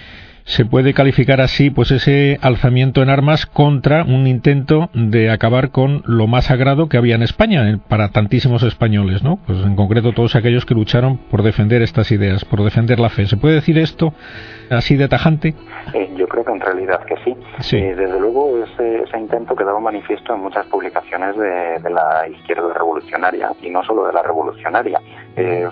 se 0.44 0.64
puede 0.64 0.94
calificar 0.94 1.40
así 1.40 1.70
pues 1.70 1.90
ese 1.90 2.38
alzamiento 2.42 3.02
en 3.02 3.10
armas 3.10 3.46
contra 3.46 4.04
un 4.04 4.26
intento 4.26 4.90
de 4.92 5.30
acabar 5.30 5.70
con 5.70 6.02
lo 6.06 6.26
más 6.26 6.46
sagrado 6.46 6.88
que 6.88 6.96
había 6.96 7.14
en 7.14 7.22
España 7.22 7.68
eh, 7.68 7.78
para 7.88 8.08
tantísimos 8.08 8.62
españoles, 8.62 9.22
¿no? 9.22 9.38
Pues 9.46 9.58
en 9.64 9.76
concreto 9.76 10.12
todos 10.12 10.34
aquellos 10.34 10.66
que 10.66 10.74
lucharon 10.74 11.18
por 11.18 11.42
defender 11.42 11.82
estas 11.82 12.10
ideas, 12.10 12.44
por 12.44 12.62
defender 12.62 12.98
la 12.98 13.08
fe. 13.08 13.26
¿Se 13.26 13.36
puede 13.36 13.56
decir 13.56 13.78
esto 13.78 14.12
así 14.70 14.96
de 14.96 15.08
tajante? 15.08 15.54
Eh, 15.94 16.12
yo 16.16 16.26
creo 16.26 16.44
que 16.44 16.52
en 16.52 16.60
realidad 16.60 17.04
que 17.04 17.16
sí. 17.24 17.36
sí. 17.60 17.76
Eh, 17.76 17.94
desde 17.94 18.18
luego 18.18 18.62
ese, 18.64 19.02
ese, 19.02 19.18
intento 19.18 19.54
quedaba 19.54 19.80
manifiesto 19.80 20.34
en 20.34 20.40
muchas 20.40 20.66
publicaciones 20.66 21.36
de, 21.36 21.78
de, 21.80 21.90
la 21.90 22.26
izquierda 22.28 22.72
revolucionaria 22.74 23.50
y 23.60 23.70
no 23.70 23.82
solo 23.84 24.06
de 24.06 24.12
la 24.12 24.22
revolucionaria. 24.22 25.00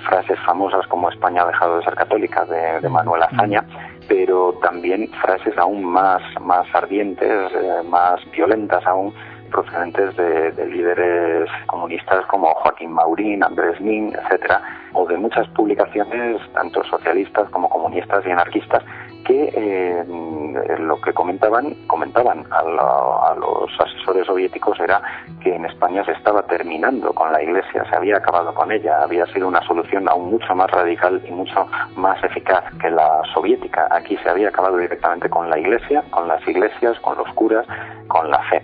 frases 0.09 0.39
famosas 0.47 0.87
como 0.87 1.11
España 1.11 1.43
ha 1.43 1.47
dejado 1.47 1.79
de 1.79 1.85
ser 1.85 1.95
católica 1.95 2.45
de, 2.45 2.81
de 2.81 2.89
Manuel 2.89 3.23
Azaña 3.23 3.65
pero 4.11 4.53
también 4.61 5.09
frases 5.23 5.57
aún 5.57 5.85
más, 5.85 6.21
más 6.41 6.67
ardientes, 6.75 7.53
eh, 7.55 7.83
más 7.89 8.21
violentas 8.33 8.85
aún, 8.85 9.15
procedentes 9.53 10.17
de, 10.17 10.51
de, 10.51 10.67
líderes 10.67 11.49
comunistas 11.67 12.27
como 12.27 12.53
Joaquín 12.55 12.91
Maurín, 12.91 13.45
Andrés 13.45 13.81
Nin, 13.81 14.13
etcétera, 14.13 14.61
o 14.95 15.07
de 15.07 15.17
muchas 15.17 15.47
publicaciones, 15.51 16.41
tanto 16.55 16.83
socialistas 16.85 17.49
como 17.51 17.69
comunistas 17.69 18.27
y 18.27 18.31
anarquistas, 18.31 18.83
que 19.25 19.53
eh, 19.55 20.05
lo 20.79 21.01
que 21.01 21.13
comentaban, 21.13 21.75
comentaban 21.87 22.45
a, 22.51 22.59
a, 22.59 23.35
los 23.35 23.71
asesores 23.81 24.27
soviéticos 24.27 24.79
era 24.81 25.01
que 25.43 25.55
en 25.55 25.65
España 25.65 26.05
se 26.05 26.13
estaba 26.13 26.43
terminando 26.43 27.13
con 27.13 27.33
la 27.33 27.43
Iglesia, 27.43 27.85
se 27.89 27.97
había 27.97 28.17
acabado 28.17 28.55
con 28.55 28.71
ella, 28.73 29.03
había 29.03 29.27
sido 29.27 29.49
una 29.49 29.63
solución 29.67 30.09
aún 30.09 30.31
mucho 30.31 30.55
más 30.55 30.71
radical 30.71 31.23
y 31.27 31.31
mucho 31.31 31.67
más 31.97 32.23
eficaz 32.25 32.65
que 32.81 32.91
la 32.91 33.23
soviética. 33.35 33.89
Aquí 33.91 34.17
se 34.19 34.29
había 34.29 34.49
acabado 34.49 34.77
directamente 34.77 35.29
con 35.29 35.49
la 35.51 35.59
Iglesia, 35.59 36.03
con 36.11 36.29
las 36.29 36.47
iglesias, 36.47 36.99
con 37.01 37.17
los 37.17 37.29
curas, 37.35 37.67
con 38.09 38.31
la 38.31 38.39
fe. 38.45 38.63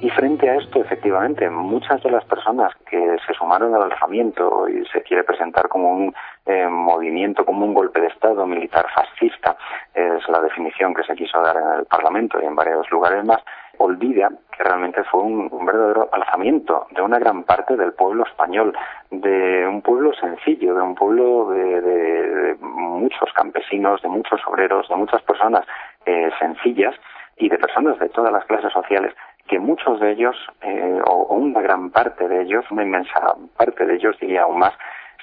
Y 0.00 0.10
frente 0.10 0.50
a 0.50 0.56
esto, 0.56 0.80
efectivamente, 0.80 1.48
muchas 1.48 2.02
de 2.02 2.10
las 2.10 2.24
personas 2.26 2.72
que 2.88 3.16
se 3.26 3.32
sumaron 3.32 3.74
al 3.74 3.84
alzamiento 3.84 4.68
y 4.68 4.84
se 4.86 5.02
quiere 5.02 5.24
presentar 5.24 5.68
como 5.68 5.90
un 5.90 6.14
eh, 6.44 6.68
movimiento, 6.68 7.46
como 7.46 7.64
un 7.64 7.72
golpe 7.72 8.00
de 8.02 8.08
Estado 8.08 8.46
militar 8.46 8.86
fascista, 8.94 9.56
es 9.94 10.28
la 10.28 10.40
definición 10.42 10.94
que 10.94 11.02
se 11.02 11.14
quiso 11.14 11.40
dar 11.40 11.56
en 11.56 11.80
el 11.80 11.86
Parlamento 11.86 12.38
y 12.40 12.44
en 12.44 12.54
varios 12.54 12.90
lugares 12.90 13.24
más, 13.24 13.42
olvida 13.78 14.30
que 14.54 14.62
realmente 14.62 15.02
fue 15.04 15.22
un, 15.22 15.48
verdadero 15.64 16.08
alzamiento 16.12 16.86
de 16.90 17.02
una 17.02 17.18
gran 17.18 17.44
parte 17.44 17.76
del 17.76 17.92
pueblo 17.92 18.24
español, 18.24 18.76
de 19.10 19.66
un 19.66 19.80
pueblo 19.80 20.12
sencillo, 20.14 20.74
de 20.74 20.82
un 20.82 20.94
pueblo 20.94 21.50
de, 21.50 21.80
de, 21.80 22.30
de 22.30 22.56
muchos 22.60 23.32
campesinos, 23.34 24.02
de 24.02 24.08
muchos 24.08 24.40
obreros, 24.46 24.88
de 24.88 24.96
muchas 24.96 25.22
personas 25.22 25.66
eh, 26.04 26.30
sencillas 26.38 26.94
y 27.38 27.48
de 27.48 27.58
personas 27.58 27.98
de 27.98 28.08
todas 28.08 28.32
las 28.32 28.44
clases 28.44 28.72
sociales 28.72 29.14
que 29.46 29.58
muchos 29.58 30.00
de 30.00 30.12
ellos, 30.12 30.36
eh, 30.62 31.00
o 31.06 31.34
una 31.34 31.60
gran 31.60 31.90
parte 31.90 32.28
de 32.28 32.42
ellos, 32.42 32.64
una 32.70 32.82
inmensa 32.82 33.34
parte 33.56 33.86
de 33.86 33.94
ellos, 33.94 34.16
diría 34.20 34.42
aún 34.42 34.58
más, 34.58 34.74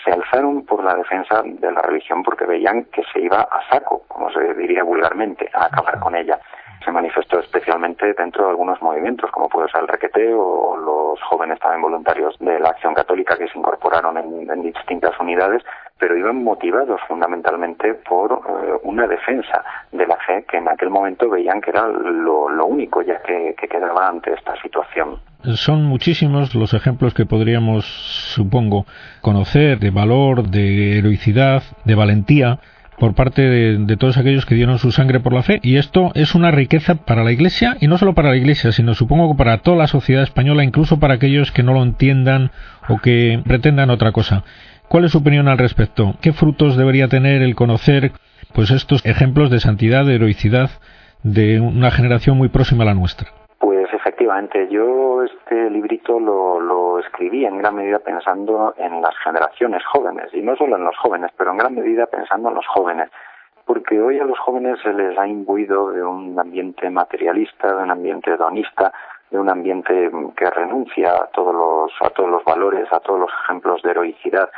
se 0.04 0.12
alzaron 0.12 0.66
por 0.66 0.84
la 0.84 0.96
defensa 0.96 1.42
de 1.44 1.72
la 1.72 1.82
religión 1.82 2.24
porque 2.24 2.46
veían 2.46 2.86
que 2.86 3.04
se 3.12 3.22
iba 3.22 3.42
a 3.42 3.70
saco, 3.70 4.04
como 4.08 4.32
se 4.32 4.54
diría 4.56 4.84
vulgarmente, 4.84 5.50
a 5.54 5.66
acabar 5.66 6.00
con 6.00 6.16
ella. 6.16 6.40
Se 6.84 6.92
manifestó 6.92 7.40
especialmente 7.40 8.14
dentro 8.14 8.44
de 8.44 8.50
algunos 8.50 8.82
movimientos, 8.82 9.32
como 9.32 9.48
puede 9.48 9.70
ser 9.70 9.82
el 9.82 9.88
requeteo 9.88 10.42
o 10.42 10.78
los 10.78 11.22
jóvenes 11.24 11.60
también 11.60 11.82
voluntarios 11.82 12.38
de 12.40 12.60
la 12.60 12.70
Acción 12.70 12.94
Católica 12.94 13.38
que 13.38 13.48
se 13.48 13.58
incorporaron 13.58 14.18
en, 14.18 14.50
en 14.52 14.62
distintas 14.62 15.18
unidades, 15.20 15.64
pero 16.00 16.18
iban 16.18 16.44
motivados 16.44 17.00
fundamentalmente 17.08 17.94
por 18.08 18.32
eh, 18.32 18.74
una 18.84 19.08
defensa 19.08 19.64
de 19.92 20.06
la 20.06 20.18
fe 20.18 20.46
que 20.50 20.58
en 20.58 20.68
aquel 20.68 20.90
momento 20.90 21.30
veían 21.30 21.62
que 21.62 21.70
era 21.70 21.88
lo, 21.88 22.50
lo 22.50 22.66
único 22.66 23.02
ya 23.02 23.22
que, 23.22 23.56
que 23.60 23.68
quedaba 23.68 24.08
ante 24.08 24.34
esta 24.34 24.56
situación. 24.62 25.20
Son 25.56 25.84
muchísimos 25.84 26.56
los 26.56 26.74
ejemplos 26.74 27.14
que 27.14 27.26
podríamos, 27.26 27.86
supongo, 28.34 28.86
conocer 29.22 29.80
de 29.80 29.92
valor, 29.92 30.44
de 30.44 30.98
heroicidad, 30.98 31.64
de 31.84 31.96
valentía 31.96 32.60
por 32.98 33.16
parte 33.16 33.42
de, 33.42 33.78
de, 33.80 33.98
todos 33.98 34.18
aquellos 34.18 34.46
que 34.46 34.56
dieron 34.56 34.80
su 34.80 34.92
sangre 34.92 35.20
por 35.20 35.34
la 35.34 35.42
fe 35.42 35.60
y 35.64 35.78
esto 35.78 36.12
es 36.16 36.36
una 36.36 36.52
riqueza 36.52 36.96
para 36.96 37.24
la 37.24 37.32
Iglesia 37.32 37.76
y 37.82 37.88
no 37.88 37.98
solo 37.98 38.14
para 38.14 38.30
la 38.30 38.38
Iglesia 38.38 38.72
sino 38.72 38.94
supongo 38.94 39.32
que 39.32 39.38
para 39.38 39.58
toda 39.58 39.78
la 39.78 39.88
sociedad 39.88 40.24
española 40.24 40.64
incluso 40.64 41.00
para 41.00 41.16
aquellos 41.16 41.52
que 41.52 41.64
no 41.64 41.74
lo 41.74 41.82
entiendan 41.84 42.52
o 42.88 43.00
que 43.00 43.42
pretendan 43.46 43.90
otra 43.90 44.12
cosa. 44.12 44.44
¿Cuál 44.94 45.06
es 45.06 45.12
su 45.14 45.18
opinión 45.18 45.48
al 45.48 45.58
respecto? 45.58 46.14
¿Qué 46.22 46.34
frutos 46.34 46.78
debería 46.78 47.08
tener 47.08 47.42
el 47.42 47.56
conocer 47.56 48.12
pues 48.54 48.70
estos 48.70 49.04
ejemplos 49.04 49.50
de 49.50 49.58
santidad, 49.58 50.06
de 50.06 50.14
heroicidad 50.14 50.70
de 51.24 51.60
una 51.60 51.90
generación 51.90 52.38
muy 52.38 52.50
próxima 52.50 52.84
a 52.84 52.86
la 52.86 52.94
nuestra? 52.94 53.32
Pues 53.58 53.92
efectivamente, 53.92 54.68
yo 54.70 55.24
este 55.24 55.72
librito 55.72 56.20
lo, 56.20 57.00
escribí 57.00 57.44
en 57.44 57.58
gran 57.58 57.74
medida 57.74 57.98
pensando 58.06 58.76
en 58.78 59.02
las 59.02 59.18
generaciones 59.24 59.84
jóvenes, 59.84 60.30
y 60.32 60.44
no 60.44 60.56
solo 60.56 60.78
en 60.78 60.84
los 60.84 60.96
jóvenes, 60.98 61.32
pero 61.36 61.50
en 61.50 61.58
gran 61.58 61.74
medida 61.74 62.06
pensando 62.06 62.50
en 62.50 62.56
los 62.56 62.68
jóvenes 62.68 63.10
porque 63.66 64.00
hoy 64.00 64.20
a 64.20 64.26
los 64.26 64.38
jóvenes 64.38 64.78
se 64.84 64.94
les 64.94 65.18
ha 65.18 65.26
imbuido 65.26 65.90
de 65.90 66.04
un 66.04 66.40
ambiente 66.40 66.88
materialista, 66.92 67.76
de 67.76 67.82
un 67.82 67.90
ambiente 67.90 68.30
hedonista, 68.30 68.94
de 69.32 69.40
un 69.40 69.50
ambiente 69.50 70.12
que 70.36 70.50
renuncia 70.52 71.14
a 71.14 71.28
todos 71.34 71.56
los 71.56 71.92
a 72.02 72.12
todos 72.12 72.30
los 72.30 72.44
valores, 72.44 72.86
a 72.92 73.00
todos 73.00 73.22
los 73.22 73.32
ejemplos 73.44 73.82
de 73.82 73.90
heroicidad 73.90 74.50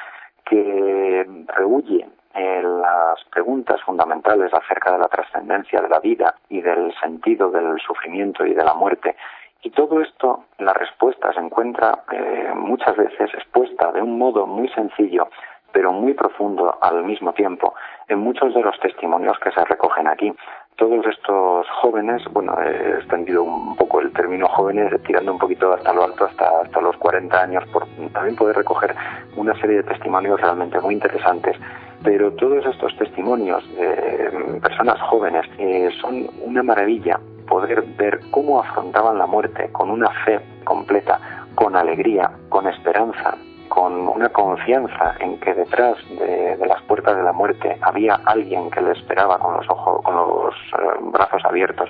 que 0.46 1.26
rehuye 1.48 2.08
eh, 2.34 2.62
las 2.62 3.24
preguntas 3.32 3.82
fundamentales 3.84 4.54
acerca 4.54 4.92
de 4.92 5.00
la 5.00 5.08
trascendencia 5.08 5.82
de 5.82 5.90
la 5.90 6.00
vida 6.00 6.36
y 6.50 6.62
del 6.62 6.94
sentido 7.02 7.50
del 7.50 7.80
sufrimiento 7.80 8.46
y 8.46 8.54
de 8.54 8.64
la 8.64 8.74
muerte. 8.74 9.16
Y 9.64 9.72
todo 9.72 10.02
esto, 10.02 10.46
la 10.60 10.74
respuesta 10.74 11.34
se 11.34 11.40
encuentra 11.40 12.04
eh, 12.12 12.52
muchas 12.56 12.96
veces 12.96 13.34
expuesta 13.34 13.92
de 13.92 14.02
un 14.02 14.18
modo 14.18 14.46
muy 14.46 14.68
sencillo, 14.70 15.30
pero 15.72 15.92
muy 15.92 16.14
profundo 16.14 16.78
al 16.82 17.04
mismo 17.04 17.34
tiempo, 17.34 17.74
en 18.08 18.20
muchos 18.20 18.54
de 18.54 18.62
los 18.62 18.80
testimonios 18.80 19.40
que 19.40 19.52
se 19.52 19.66
recogen 19.66 20.08
aquí 20.08 20.34
todos 20.78 21.06
estos 21.08 21.68
jóvenes, 21.82 22.22
bueno, 22.32 22.54
he 22.62 22.98
extendido 22.98 23.44
un 23.44 23.76
poco 23.76 24.02
el 24.02 24.12
término 24.12 24.48
jóvenes, 24.48 24.92
tirando 25.04 25.32
un 25.34 25.40
poquito 25.40 25.74
hasta 25.74 25.94
lo 25.94 26.04
alto, 26.04 26.26
hasta, 26.26 26.62
hasta 26.62 26.82
los 26.82 26.96
40 26.98 27.42
años, 27.42 27.64
por 27.72 27.88
también 28.14 28.36
poder 28.36 28.58
recoger 28.58 28.94
una 29.38 29.54
serie 29.60 29.78
de 29.78 29.84
testimonios 29.84 30.40
realmente 30.42 30.80
muy 30.82 30.96
interesantes. 30.96 31.56
Pero 32.04 32.32
todos 32.34 32.66
estos 32.66 32.96
testimonios 32.98 33.64
de 33.78 34.60
personas 34.62 35.00
jóvenes 35.02 35.46
eh, 35.58 35.90
son 36.02 36.28
una 36.44 36.62
maravilla 36.62 37.20
poder 37.48 37.84
ver 37.98 38.20
cómo 38.32 38.60
afrontaban 38.60 39.18
la 39.18 39.28
muerte 39.28 39.70
con 39.72 39.90
una 39.90 40.10
fe 40.26 40.40
completa, 40.64 41.20
con 41.56 41.76
alegría, 41.76 42.32
con 42.50 42.68
esperanza, 42.68 43.38
con 43.70 44.08
una 44.08 44.30
confianza 44.30 45.16
en 45.20 45.40
que 45.40 45.54
detrás 45.54 45.98
de, 46.10 46.58
las 46.66 46.82
puertas 46.84 47.16
de 47.16 47.24
la 47.24 47.34
muerte 47.34 47.78
había 47.82 48.16
alguien 48.26 48.70
que 48.72 48.82
le 48.82 48.92
esperaba 48.92 49.38
con 49.38 49.58
los 49.58 49.70
ojos, 49.70 50.02
con 50.04 50.16
los 50.16 50.56
eh, 50.56 51.00
brazos 51.12 51.44
abiertos 51.46 51.90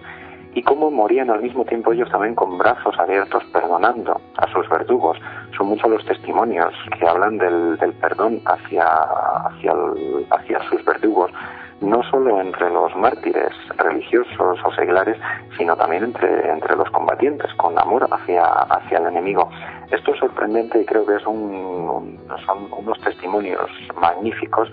y 0.53 0.63
cómo 0.63 0.89
morían 0.89 1.29
al 1.29 1.41
mismo 1.41 1.65
tiempo 1.65 1.91
ellos 1.91 2.09
también 2.09 2.33
con 2.33 2.57
brazos 2.57 2.97
abiertos 2.97 3.43
perdonando 3.51 4.21
a 4.37 4.47
sus 4.51 4.67
verdugos. 4.69 5.17
Son 5.57 5.67
muchos 5.67 5.89
los 5.89 6.05
testimonios 6.05 6.73
que 6.97 7.05
hablan 7.05 7.37
del, 7.37 7.77
perdón 7.99 8.41
hacia, 8.45 8.85
hacia, 8.85 9.73
hacia 10.31 10.69
sus 10.69 10.83
verdugos 10.85 11.31
no 11.81 12.03
solo 12.03 12.39
entre 12.39 12.69
los 12.69 12.95
mártires 12.95 13.51
religiosos 13.77 14.59
o 14.63 14.71
seglares, 14.73 15.17
sino 15.57 15.75
también 15.75 16.05
entre, 16.05 16.49
entre 16.49 16.75
los 16.75 16.89
combatientes, 16.91 17.53
con 17.55 17.77
amor 17.77 18.07
hacia, 18.09 18.43
hacia 18.43 18.99
el 18.99 19.07
enemigo. 19.07 19.49
Esto 19.91 20.13
es 20.13 20.19
sorprendente 20.19 20.81
y 20.81 20.85
creo 20.85 21.05
que 21.05 21.15
es 21.15 21.25
un, 21.25 22.19
son 22.45 22.71
unos 22.71 22.99
testimonios 23.01 23.69
magníficos 23.99 24.71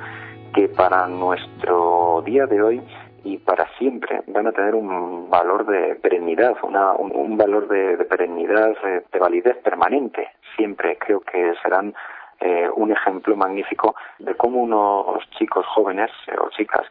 que 0.54 0.68
para 0.68 1.06
nuestro 1.06 2.22
día 2.24 2.46
de 2.46 2.62
hoy 2.62 2.82
y 3.24 3.38
para 3.38 3.66
siempre 3.78 4.22
van 4.26 4.48
a 4.48 4.52
tener 4.52 4.74
un 4.74 5.30
valor 5.30 5.66
de 5.66 5.94
perennidad, 5.96 6.54
una, 6.62 6.92
un, 6.92 7.12
un, 7.14 7.36
valor 7.36 7.68
de, 7.68 7.96
de 7.96 8.04
perennidad, 8.04 8.74
de, 8.82 9.04
de 9.12 9.18
validez 9.18 9.56
permanente. 9.58 10.28
Siempre 10.56 10.98
creo 10.98 11.20
que 11.20 11.54
serán 11.62 11.94
eh, 12.44 12.68
un 12.74 12.90
ejemplo 12.90 13.36
magnífico 13.36 13.94
de 14.18 14.34
cómo 14.34 14.62
unos 14.62 15.22
chicos 15.38 15.64
jóvenes 15.66 16.10
eh, 16.26 16.32
o 16.38 16.50
chicas 16.50 16.86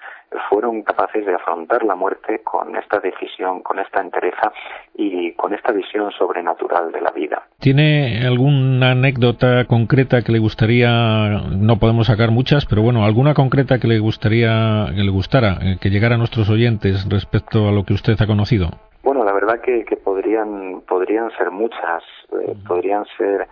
fueron 0.49 0.81
capaces 0.83 1.25
de 1.25 1.33
afrontar 1.33 1.83
la 1.83 1.95
muerte 1.95 2.41
con 2.43 2.75
esta 2.75 2.99
decisión, 2.99 3.61
con 3.61 3.79
esta 3.79 4.01
entereza 4.01 4.51
y 4.95 5.33
con 5.33 5.53
esta 5.53 5.71
visión 5.73 6.11
sobrenatural 6.11 6.91
de 6.91 7.01
la 7.01 7.11
vida. 7.11 7.43
¿Tiene 7.59 8.25
alguna 8.25 8.91
anécdota 8.91 9.65
concreta 9.65 10.21
que 10.21 10.31
le 10.31 10.39
gustaría, 10.39 11.41
no 11.51 11.77
podemos 11.77 12.07
sacar 12.07 12.31
muchas, 12.31 12.65
pero 12.65 12.81
bueno, 12.81 13.03
alguna 13.03 13.33
concreta 13.33 13.79
que 13.79 13.87
le 13.87 13.99
gustaría, 13.99 14.85
que 14.95 15.03
le 15.03 15.11
gustara, 15.11 15.57
eh, 15.61 15.77
que 15.81 15.89
llegara 15.89 16.15
a 16.15 16.17
nuestros 16.17 16.49
oyentes 16.49 17.07
respecto 17.09 17.67
a 17.67 17.71
lo 17.71 17.83
que 17.83 17.93
usted 17.93 18.15
ha 18.19 18.27
conocido? 18.27 18.69
Bueno, 19.03 19.20
verdad 19.41 19.61
que, 19.61 19.83
que 19.85 19.97
podrían 19.97 20.81
podrían 20.87 21.31
ser 21.31 21.51
muchas, 21.51 22.03
eh, 22.41 22.55
podrían 22.67 23.05
ser, 23.17 23.47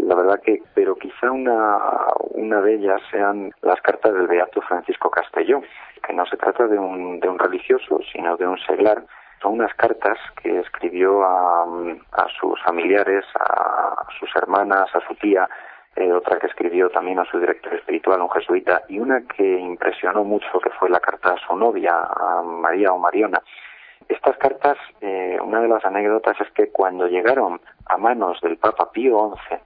la 0.00 0.14
verdad 0.14 0.40
que, 0.42 0.62
pero 0.74 0.96
quizá 0.96 1.30
una 1.30 1.78
una 2.30 2.60
de 2.60 2.74
ellas 2.74 3.00
sean 3.10 3.52
las 3.62 3.80
cartas 3.82 4.14
del 4.14 4.26
Beato 4.26 4.60
Francisco 4.62 5.10
Castelló. 5.10 5.60
que 6.06 6.12
no 6.12 6.24
se 6.26 6.36
trata 6.36 6.66
de 6.66 6.78
un, 6.78 7.20
de 7.20 7.28
un 7.28 7.38
religioso, 7.38 8.00
sino 8.12 8.36
de 8.36 8.46
un 8.46 8.58
seglar. 8.58 9.04
Son 9.42 9.54
unas 9.54 9.74
cartas 9.74 10.18
que 10.42 10.60
escribió 10.60 11.22
a, 11.22 11.64
a 12.12 12.26
sus 12.40 12.62
familiares, 12.62 13.24
a 13.38 14.06
sus 14.18 14.30
hermanas, 14.36 14.88
a 14.94 15.00
su 15.06 15.14
tía, 15.16 15.48
eh, 15.96 16.12
otra 16.12 16.38
que 16.38 16.46
escribió 16.46 16.88
también 16.90 17.18
a 17.18 17.24
su 17.24 17.38
director 17.38 17.74
espiritual, 17.74 18.20
un 18.20 18.30
jesuita, 18.30 18.82
y 18.88 18.98
una 18.98 19.22
que 19.22 19.58
impresionó 19.58 20.24
mucho, 20.24 20.60
que 20.60 20.70
fue 20.78 20.90
la 20.90 21.00
carta 21.00 21.30
a 21.30 21.46
su 21.46 21.56
novia, 21.56 21.94
a 21.98 22.42
María 22.42 22.92
o 22.92 22.98
Mariona. 22.98 23.42
Estas 24.08 24.36
cartas, 24.38 24.76
eh, 25.00 25.38
una 25.42 25.60
de 25.60 25.68
las 25.68 25.84
anécdotas 25.84 26.40
es 26.40 26.50
que 26.52 26.70
cuando 26.70 27.08
llegaron 27.08 27.60
a 27.86 27.96
manos 27.96 28.40
del 28.40 28.56
Papa 28.56 28.90
Pío 28.92 29.34
XI, 29.48 29.56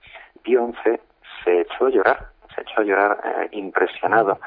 Pío 0.41 0.71
XI 0.83 0.99
se 1.43 1.61
echó 1.61 1.85
a 1.85 1.89
llorar, 1.89 2.27
se 2.55 2.61
echó 2.61 2.81
a 2.81 2.83
llorar 2.83 3.21
eh, 3.23 3.47
impresionado 3.51 4.39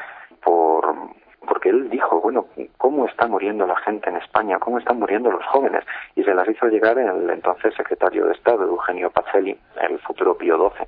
por 0.43 0.95
porque 1.47 1.69
él 1.69 1.91
dijo, 1.91 2.23
bueno, 2.23 2.47
¿cómo 2.79 3.05
está 3.05 3.27
muriendo 3.27 3.67
la 3.67 3.77
gente 3.77 4.09
en 4.09 4.17
España? 4.17 4.59
¿Cómo 4.59 4.79
están 4.79 4.99
muriendo 4.99 5.31
los 5.31 5.45
jóvenes? 5.45 5.85
Y 6.17 6.23
se 6.25 6.35
las 6.35 6.49
hizo 6.49 6.69
llegar 6.69 6.99
el 6.99 7.29
entonces 7.29 7.75
secretario 7.75 8.25
de 8.25 8.33
Estado, 8.33 8.65
Eugenio 8.65 9.11
Pacelli, 9.11 9.55
el 9.83 9.99
futuro 9.99 10.39
Pío 10.39 10.57
XII 10.57 10.87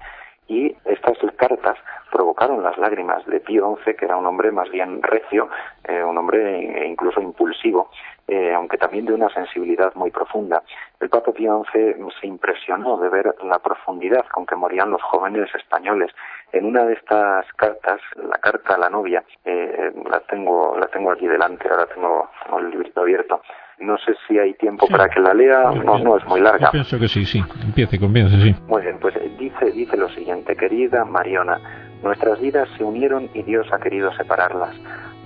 y 0.48 0.76
estas 0.84 1.18
cartas 1.36 1.76
provocaron 2.10 2.62
las 2.62 2.78
lágrimas 2.78 3.24
de 3.26 3.40
Pío 3.40 3.78
XI, 3.84 3.94
que 3.94 4.04
era 4.04 4.16
un 4.16 4.26
hombre 4.26 4.52
más 4.52 4.70
bien 4.70 5.02
recio, 5.02 5.48
eh, 5.84 6.02
un 6.02 6.16
hombre 6.16 6.86
incluso 6.86 7.20
impulsivo, 7.20 7.90
eh, 8.28 8.52
aunque 8.54 8.76
también 8.76 9.06
de 9.06 9.14
una 9.14 9.28
sensibilidad 9.28 9.94
muy 9.94 10.10
profunda. 10.10 10.62
El 11.00 11.08
Papa 11.08 11.32
Pío 11.32 11.62
XI 11.72 11.94
se 12.20 12.26
impresionó 12.26 12.96
de 12.98 13.08
ver 13.08 13.34
la 13.44 13.58
profundidad 13.58 14.24
con 14.32 14.46
que 14.46 14.56
morían 14.56 14.90
los 14.90 15.02
jóvenes 15.02 15.48
españoles. 15.54 16.10
En 16.52 16.64
una 16.64 16.84
de 16.84 16.94
estas 16.94 17.46
cartas, 17.54 18.00
la 18.16 18.38
carta 18.38 18.74
a 18.74 18.78
la 18.78 18.90
novia, 18.90 19.22
eh, 19.44 19.92
la 20.10 20.20
tengo 20.20 20.76
la 20.78 20.86
tengo 20.88 21.12
aquí 21.12 21.26
delante, 21.26 21.68
ahora 21.68 21.86
tengo, 21.86 22.30
tengo 22.44 22.58
el 22.58 22.70
librito 22.70 23.00
abierto. 23.02 23.42
No 23.78 23.98
sé 23.98 24.14
si 24.26 24.38
hay 24.38 24.54
tiempo 24.54 24.86
para 24.88 25.08
que 25.08 25.20
la 25.20 25.34
lea, 25.34 25.70
no, 25.70 25.98
no 25.98 26.16
es 26.16 26.24
muy 26.24 26.40
larga. 26.40 26.66
Yo 26.66 26.72
pienso 26.72 26.98
que 26.98 27.08
sí, 27.08 27.26
sí. 27.26 27.42
Empiece, 27.62 27.98
comience, 27.98 28.36
sí. 28.40 28.54
Muy 28.66 28.82
bien, 28.82 28.98
pues 28.98 29.14
eh, 29.16 29.30
dice, 29.38 29.70
dice 29.70 29.96
lo 29.96 30.08
siguiente, 30.08 30.56
querida 30.56 31.04
Mariona, 31.04 31.60
nuestras 32.02 32.40
vidas 32.40 32.68
se 32.76 32.84
unieron 32.84 33.28
y 33.34 33.42
Dios 33.42 33.66
ha 33.72 33.78
querido 33.78 34.12
separarlas. 34.14 34.74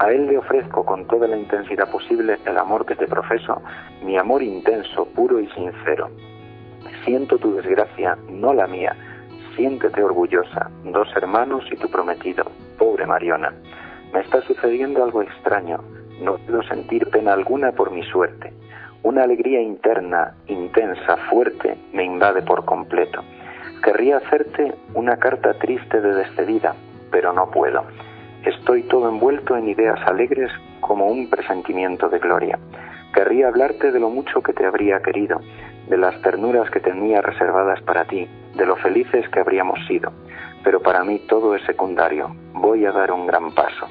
A 0.01 0.11
Él 0.11 0.27
le 0.27 0.37
ofrezco 0.37 0.85
con 0.85 1.07
toda 1.07 1.29
la 1.29 1.37
intensidad 1.37 1.91
posible 1.91 2.39
el 2.45 2.59
amor 2.59 2.85
que 2.85 2.97
te 2.97 3.07
profeso, 3.07 3.63
mi 4.03 4.19
amor 4.19 4.43
intenso, 4.43 5.07
puro 5.15 5.39
y 5.41 5.47
sincero. 5.53 6.11
Siento 7.05 7.39
tu 7.39 7.55
desgracia, 7.55 8.19
no 8.29 8.53
la 8.53 8.67
mía. 8.67 8.97
Siéntete 9.57 10.03
orgullosa, 10.03 10.71
dos 10.85 11.09
hermanos 11.17 11.65
y 11.71 11.77
tu 11.77 11.89
prometido, 11.89 12.45
pobre 12.79 13.07
Mariona. 13.07 13.53
Me 14.13 14.21
está 14.21 14.43
sucediendo 14.43 15.05
algo 15.05 15.23
extraño 15.23 15.81
no 16.21 16.37
puedo 16.37 16.63
sentir 16.65 17.09
pena 17.09 17.33
alguna 17.33 17.73
por 17.73 17.91
mi 17.91 18.03
suerte. 18.05 18.53
Una 19.03 19.23
alegría 19.23 19.61
interna, 19.61 20.35
intensa, 20.47 21.17
fuerte, 21.31 21.79
me 21.95 22.05
invade 22.05 22.43
por 22.43 22.67
completo. 22.67 23.23
Querría 23.83 24.19
hacerte 24.19 24.75
una 24.93 25.17
carta 25.17 25.55
triste 25.55 26.01
de 26.01 26.15
despedida, 26.15 26.75
pero 27.11 27.33
no 27.33 27.51
puedo. 27.51 27.85
Estoy 28.45 28.85
todo 28.85 29.09
envuelto 29.09 29.55
en 29.57 29.69
ideas 29.69 30.01
alegres 30.07 30.51
como 30.81 31.09
un 31.09 31.29
presentimiento 31.29 32.09
de 32.09 32.19
gloria. 32.19 32.59
Querría 33.13 33.49
hablarte 33.49 33.93
de 33.93 34.01
lo 34.01 34.09
mucho 34.09 34.41
que 34.41 34.55
te 34.55 34.65
habría 34.65 35.01
querido, 35.03 35.41
de 35.89 35.99
las 35.99 36.21
ternuras 36.23 36.71
que 36.71 36.81
tenía 36.81 37.21
reservadas 37.21 37.83
para 37.83 38.07
ti, 38.07 38.27
de 38.55 38.65
lo 38.65 38.77
felices 38.77 39.29
que 39.29 39.41
habríamos 39.41 39.79
sido. 39.87 40.13
Pero 40.65 40.81
para 40.81 41.05
mí 41.05 41.19
todo 41.29 41.55
es 41.55 41.63
secundario. 41.65 42.35
Voy 42.55 42.87
a 42.87 42.93
dar 42.93 43.13
un 43.13 43.27
gran 43.27 43.55
paso. 43.55 43.87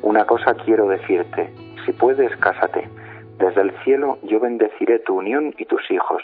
Una 0.00 0.24
cosa 0.24 0.54
quiero 0.54 0.88
decirte, 0.88 1.52
si 1.84 1.92
puedes, 1.92 2.34
cásate. 2.38 2.88
Desde 3.38 3.60
el 3.60 3.72
cielo 3.84 4.18
yo 4.22 4.40
bendeciré 4.40 5.00
tu 5.00 5.18
unión 5.18 5.54
y 5.58 5.66
tus 5.66 5.90
hijos. 5.90 6.22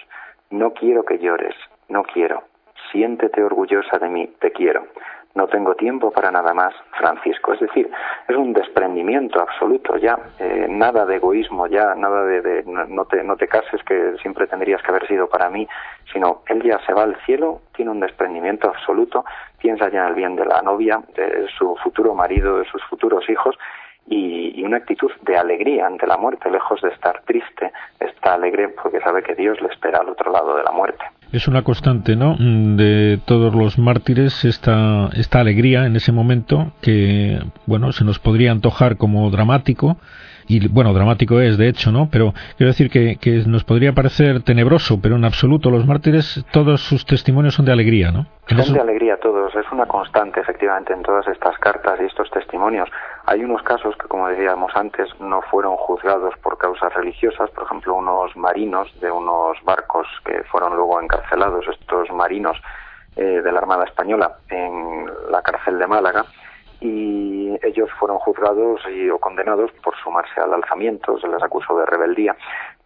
No 0.50 0.72
quiero 0.72 1.04
que 1.04 1.18
llores, 1.18 1.54
no 1.88 2.04
quiero. 2.04 2.44
Siéntete 2.90 3.42
orgullosa 3.42 3.98
de 3.98 4.08
mí, 4.08 4.30
te 4.40 4.52
quiero. 4.52 4.86
No 5.36 5.46
tengo 5.48 5.74
tiempo 5.74 6.10
para 6.10 6.30
nada 6.30 6.54
más, 6.54 6.74
Francisco. 6.98 7.52
Es 7.52 7.60
decir, 7.60 7.90
es 8.26 8.36
un 8.36 8.54
desprendimiento 8.54 9.40
absoluto 9.40 9.96
ya, 9.98 10.18
eh, 10.38 10.66
nada 10.68 11.04
de 11.04 11.16
egoísmo 11.16 11.66
ya, 11.66 11.94
nada 11.94 12.24
de, 12.24 12.64
no, 12.64 13.04
te, 13.04 13.22
no 13.22 13.36
te 13.36 13.46
cases 13.46 13.82
que 13.84 14.16
siempre 14.22 14.46
tendrías 14.46 14.82
que 14.82 14.90
haber 14.90 15.06
sido 15.06 15.28
para 15.28 15.50
mí, 15.50 15.68
sino 16.12 16.42
él 16.46 16.62
ya 16.62 16.80
se 16.86 16.94
va 16.94 17.02
al 17.02 17.16
cielo, 17.26 17.60
tiene 17.74 17.90
un 17.90 18.00
desprendimiento 18.00 18.68
absoluto, 18.68 19.26
piensa 19.58 19.90
ya 19.90 20.04
en 20.04 20.08
el 20.08 20.14
bien 20.14 20.36
de 20.36 20.46
la 20.46 20.62
novia, 20.62 21.02
de 21.14 21.46
su 21.58 21.76
futuro 21.76 22.14
marido, 22.14 22.58
de 22.58 22.64
sus 22.64 22.82
futuros 22.84 23.28
hijos 23.28 23.56
y, 24.08 24.62
una 24.64 24.78
actitud 24.78 25.12
de 25.22 25.36
alegría 25.36 25.86
ante 25.86 26.06
la 26.06 26.16
muerte, 26.16 26.50
lejos 26.50 26.80
de 26.80 26.88
estar 26.88 27.22
triste, 27.22 27.72
está 28.00 28.34
alegre 28.34 28.70
porque 28.70 29.00
sabe 29.00 29.22
que 29.22 29.34
Dios 29.34 29.60
le 29.60 29.68
espera 29.68 30.00
al 30.00 30.08
otro 30.08 30.32
lado 30.32 30.56
de 30.56 30.64
la 30.64 30.72
muerte. 30.72 31.04
Es 31.32 31.48
una 31.48 31.62
constante, 31.62 32.14
¿no? 32.16 32.36
De 32.38 33.18
todos 33.24 33.54
los 33.54 33.78
mártires 33.78 34.44
esta, 34.44 35.10
esta 35.14 35.40
alegría 35.40 35.86
en 35.86 35.96
ese 35.96 36.12
momento 36.12 36.72
que, 36.80 37.40
bueno, 37.66 37.92
se 37.92 38.04
nos 38.04 38.18
podría 38.18 38.52
antojar 38.52 38.96
como 38.96 39.28
dramático, 39.30 39.98
y 40.48 40.68
bueno, 40.68 40.92
dramático 40.92 41.40
es 41.40 41.58
de 41.58 41.68
hecho, 41.68 41.92
¿no? 41.92 42.08
Pero 42.10 42.32
quiero 42.56 42.70
decir 42.70 42.90
que, 42.90 43.16
que, 43.16 43.42
nos 43.46 43.64
podría 43.64 43.92
parecer 43.92 44.42
tenebroso, 44.42 45.00
pero 45.00 45.16
en 45.16 45.24
absoluto 45.24 45.70
los 45.70 45.86
mártires, 45.86 46.44
todos 46.52 46.80
sus 46.82 47.04
testimonios 47.04 47.54
son 47.54 47.64
de 47.64 47.72
alegría, 47.72 48.10
¿no? 48.10 48.26
Son 48.48 48.74
de 48.74 48.80
alegría 48.80 49.18
todos, 49.18 49.54
es 49.54 49.66
una 49.72 49.86
constante 49.86 50.40
efectivamente 50.40 50.92
en 50.92 51.02
todas 51.02 51.26
estas 51.28 51.58
cartas 51.58 51.98
y 52.00 52.04
estos 52.04 52.30
testimonios. 52.30 52.88
Hay 53.24 53.42
unos 53.42 53.62
casos 53.62 53.96
que, 53.96 54.06
como 54.06 54.28
decíamos 54.28 54.70
antes, 54.76 55.08
no 55.20 55.42
fueron 55.42 55.76
juzgados 55.76 56.34
por 56.42 56.56
causas 56.58 56.94
religiosas, 56.94 57.50
por 57.50 57.64
ejemplo, 57.64 57.94
unos 57.94 58.36
marinos 58.36 58.88
de 59.00 59.10
unos 59.10 59.58
barcos 59.64 60.06
que 60.24 60.44
fueron 60.44 60.76
luego 60.76 61.00
encarcelados, 61.00 61.66
estos 61.68 62.10
marinos 62.12 62.56
eh, 63.16 63.40
de 63.42 63.52
la 63.52 63.58
Armada 63.58 63.84
Española, 63.84 64.36
en 64.48 65.06
la 65.30 65.42
cárcel 65.42 65.78
de 65.78 65.86
Málaga, 65.86 66.24
y 66.86 67.58
ellos 67.62 67.90
fueron 67.98 68.18
juzgados 68.18 68.80
y, 68.92 69.08
o 69.10 69.18
condenados 69.18 69.70
por 69.82 69.94
sumarse 70.02 70.40
al 70.40 70.54
alzamiento, 70.54 71.18
se 71.18 71.28
les 71.28 71.42
acusó 71.42 71.78
de 71.78 71.86
rebeldía. 71.86 72.36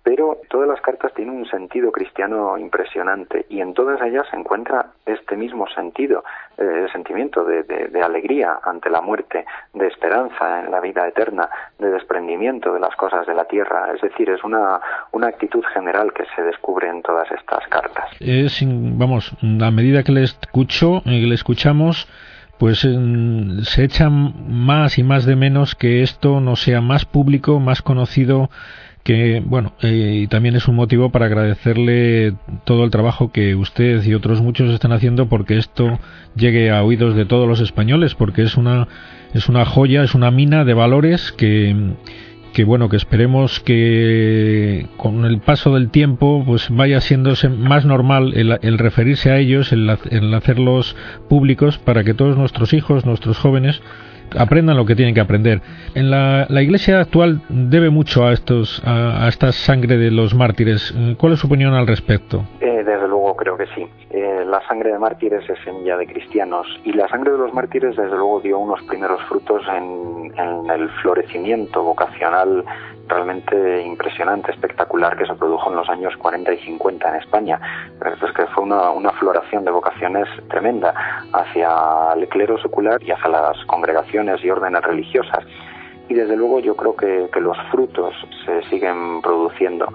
Pero 0.03 0.39
todas 0.49 0.67
las 0.67 0.81
cartas 0.81 1.13
tienen 1.13 1.37
un 1.37 1.47
sentido 1.47 1.93
cristiano 1.93 2.57
impresionante 2.57 3.45
y 3.51 3.61
en 3.61 3.75
todas 3.75 4.01
ellas 4.01 4.27
se 4.31 4.37
encuentra 4.37 4.87
este 5.05 5.37
mismo 5.37 5.67
sentido, 5.69 6.25
eh, 6.57 6.87
sentimiento 6.91 7.45
de, 7.45 8.01
alegría 8.03 8.61
ante 8.65 8.89
la 8.89 9.03
muerte, 9.03 9.45
de 9.75 9.87
esperanza 9.87 10.65
en 10.65 10.71
la 10.71 10.81
vida 10.81 11.07
eterna, 11.07 11.51
de 11.79 11.91
desprendimiento 11.91 12.73
de 12.73 12.81
las 12.81 12.97
cosas 12.97 13.27
de 13.27 13.35
la 13.35 13.45
tierra. 13.45 13.93
Es 13.95 14.01
decir, 14.01 14.31
es 14.31 14.43
una, 14.43 14.81
una 15.13 15.27
actitud 15.29 15.63
general 15.75 16.15
que 16.15 16.25
se 16.35 16.43
descubre 16.43 16.89
en 16.89 17.03
todas 17.03 17.31
estas 17.31 17.67
cartas. 17.69 18.09
Es, 18.21 18.65
vamos, 18.65 19.33
a 19.43 19.71
medida 19.71 20.03
que 20.03 20.13
le 20.13 20.23
escucho, 20.23 21.03
que 21.05 21.11
le 21.11 21.35
escuchamos, 21.35 22.09
pues 22.61 22.81
se 22.81 23.85
echan 23.85 24.35
más 24.51 24.99
y 24.99 25.03
más 25.03 25.25
de 25.25 25.35
menos 25.35 25.75
que 25.75 26.03
esto 26.03 26.43
no 26.43 26.57
sea 26.57 26.83
más 26.83 27.07
público, 27.07 27.59
más 27.59 27.81
conocido, 27.81 28.51
que 29.03 29.43
bueno, 29.43 29.73
eh, 29.81 30.21
y 30.25 30.27
también 30.27 30.57
es 30.57 30.69
un 30.69 30.77
motivo 30.77 31.09
para 31.09 31.25
agradecerle 31.25 32.35
todo 32.65 32.85
el 32.85 32.91
trabajo 32.91 33.33
que 33.33 33.55
usted 33.55 34.05
y 34.05 34.13
otros 34.13 34.43
muchos 34.43 34.71
están 34.75 34.93
haciendo 34.93 35.27
porque 35.27 35.57
esto 35.57 35.99
llegue 36.37 36.71
a 36.71 36.85
oídos 36.85 37.17
de 37.17 37.25
todos 37.25 37.49
los 37.49 37.61
españoles, 37.61 38.15
porque 38.15 38.43
es 38.43 38.59
una 38.59 38.89
es 39.33 39.49
una 39.49 39.65
joya, 39.65 40.03
es 40.03 40.15
una 40.15 40.31
mina 40.31 40.67
de 40.67 40.75
valores 40.75 41.33
que 41.33 41.95
que 42.53 42.65
bueno 42.65 42.89
que 42.89 42.97
esperemos 42.97 43.61
que 43.61 44.87
con 44.97 45.25
el 45.25 45.41
paso 45.41 45.75
del 45.75 45.91
tiempo 45.91 46.43
pues 46.47 46.69
vaya 46.71 47.01
siéndose 47.01 47.49
más 47.49 47.85
normal 47.85 48.33
el, 48.35 48.79
referirse 48.79 49.31
a 49.31 49.39
ellos 49.39 49.73
el, 49.73 49.89
hacerlos 50.35 50.97
públicos 51.29 51.79
para 51.79 52.05
que 52.05 52.15
todos 52.15 52.37
nuestros 52.37 52.73
hijos 52.73 53.07
nuestros 53.07 53.39
jóvenes 53.39 53.83
aprendan 54.39 54.77
lo 54.77 54.87
que 54.87 54.95
tienen 54.95 55.15
que 55.15 55.21
aprender. 55.21 55.61
En 55.95 56.11
la, 56.11 56.47
la 56.49 56.63
iglesia 56.63 57.01
actual 57.01 57.41
debe 57.49 57.91
mucho 57.91 58.27
a 58.27 58.33
estos 58.33 58.83
a, 58.85 59.27
esta 59.29 59.53
sangre 59.53 59.97
de 59.97 60.11
los 60.11 60.35
mártires. 60.35 60.95
Cuál 61.19 61.33
es 61.33 61.41
su 61.41 61.47
opinión 61.47 61.75
al 61.75 61.87
respecto 61.87 62.45
eh, 62.61 62.85
desde 62.85 63.07
creo 63.41 63.57
que 63.57 63.67
sí 63.75 63.89
eh, 64.11 64.45
la 64.47 64.61
sangre 64.69 64.93
de 64.93 64.99
mártires 64.99 65.49
es 65.49 65.59
semilla 65.65 65.97
de 65.97 66.07
cristianos 66.07 66.67
y 66.85 66.93
la 66.93 67.09
sangre 67.09 67.33
de 67.33 67.39
los 67.39 67.55
mártires 67.55 67.97
desde 67.97 68.15
luego 68.15 68.41
dio 68.41 68.59
unos 68.59 68.83
primeros 68.83 69.23
frutos 69.29 69.63
en, 69.75 70.21
el 70.71 70.89
florecimiento 71.03 71.83
vocacional 71.83 72.65
realmente 73.09 73.83
impresionante, 73.83 74.53
espectacular 74.53 75.17
que 75.17 75.27
se 75.27 75.35
produjo 75.35 75.71
en 75.71 75.77
los 75.77 75.89
años 75.89 76.17
40 76.17 76.53
y 76.53 76.59
50 76.59 77.09
en 77.09 77.15
España. 77.17 77.61
Es 78.01 78.33
que 78.33 78.47
fue 78.47 78.63
una, 78.63 78.91
una 78.91 79.11
floración 79.13 79.65
de 79.65 79.73
vocaciones 79.73 80.29
tremenda 80.49 80.95
hacia 81.33 82.13
el 82.15 82.29
clero 82.29 82.59
secular 82.59 83.03
y 83.03 83.11
hacia 83.11 83.29
las 83.29 83.65
congregaciones 83.65 84.45
y 84.45 84.51
órdenes 84.51 84.83
religiosas. 84.83 85.45
Y 86.09 86.15
desde 86.15 86.37
luego 86.37 86.61
yo 86.61 86.77
creo 86.77 86.95
que 86.95 87.41
los 87.41 87.57
frutos 87.71 88.15
se 88.47 88.63
siguen 88.71 89.21
produciendo 89.23 89.89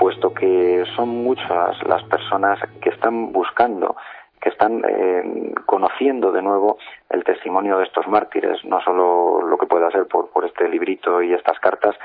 puesto 0.00 0.32
que 0.32 0.82
son 0.96 1.10
muchas 1.10 1.76
las 1.86 2.02
personas 2.04 2.58
que 2.80 2.88
están 2.88 3.32
buscando 3.32 3.94
que 4.40 4.48
están 4.48 4.82
eh, 4.88 5.52
conociendo 5.66 6.32
de 6.32 6.42
nuevo 6.42 6.78
el 7.10 7.24
testimonio 7.24 7.78
de 7.78 7.84
estos 7.84 8.06
mártires, 8.08 8.64
no 8.64 8.80
solo 8.80 9.42
lo 9.42 9.58
que 9.58 9.66
pueda 9.66 9.90
ser 9.90 10.06
por, 10.06 10.30
por 10.30 10.46
este 10.46 10.68
librito 10.68 11.22
y 11.22 11.34
estas 11.34 11.58
cartas, 11.60 11.96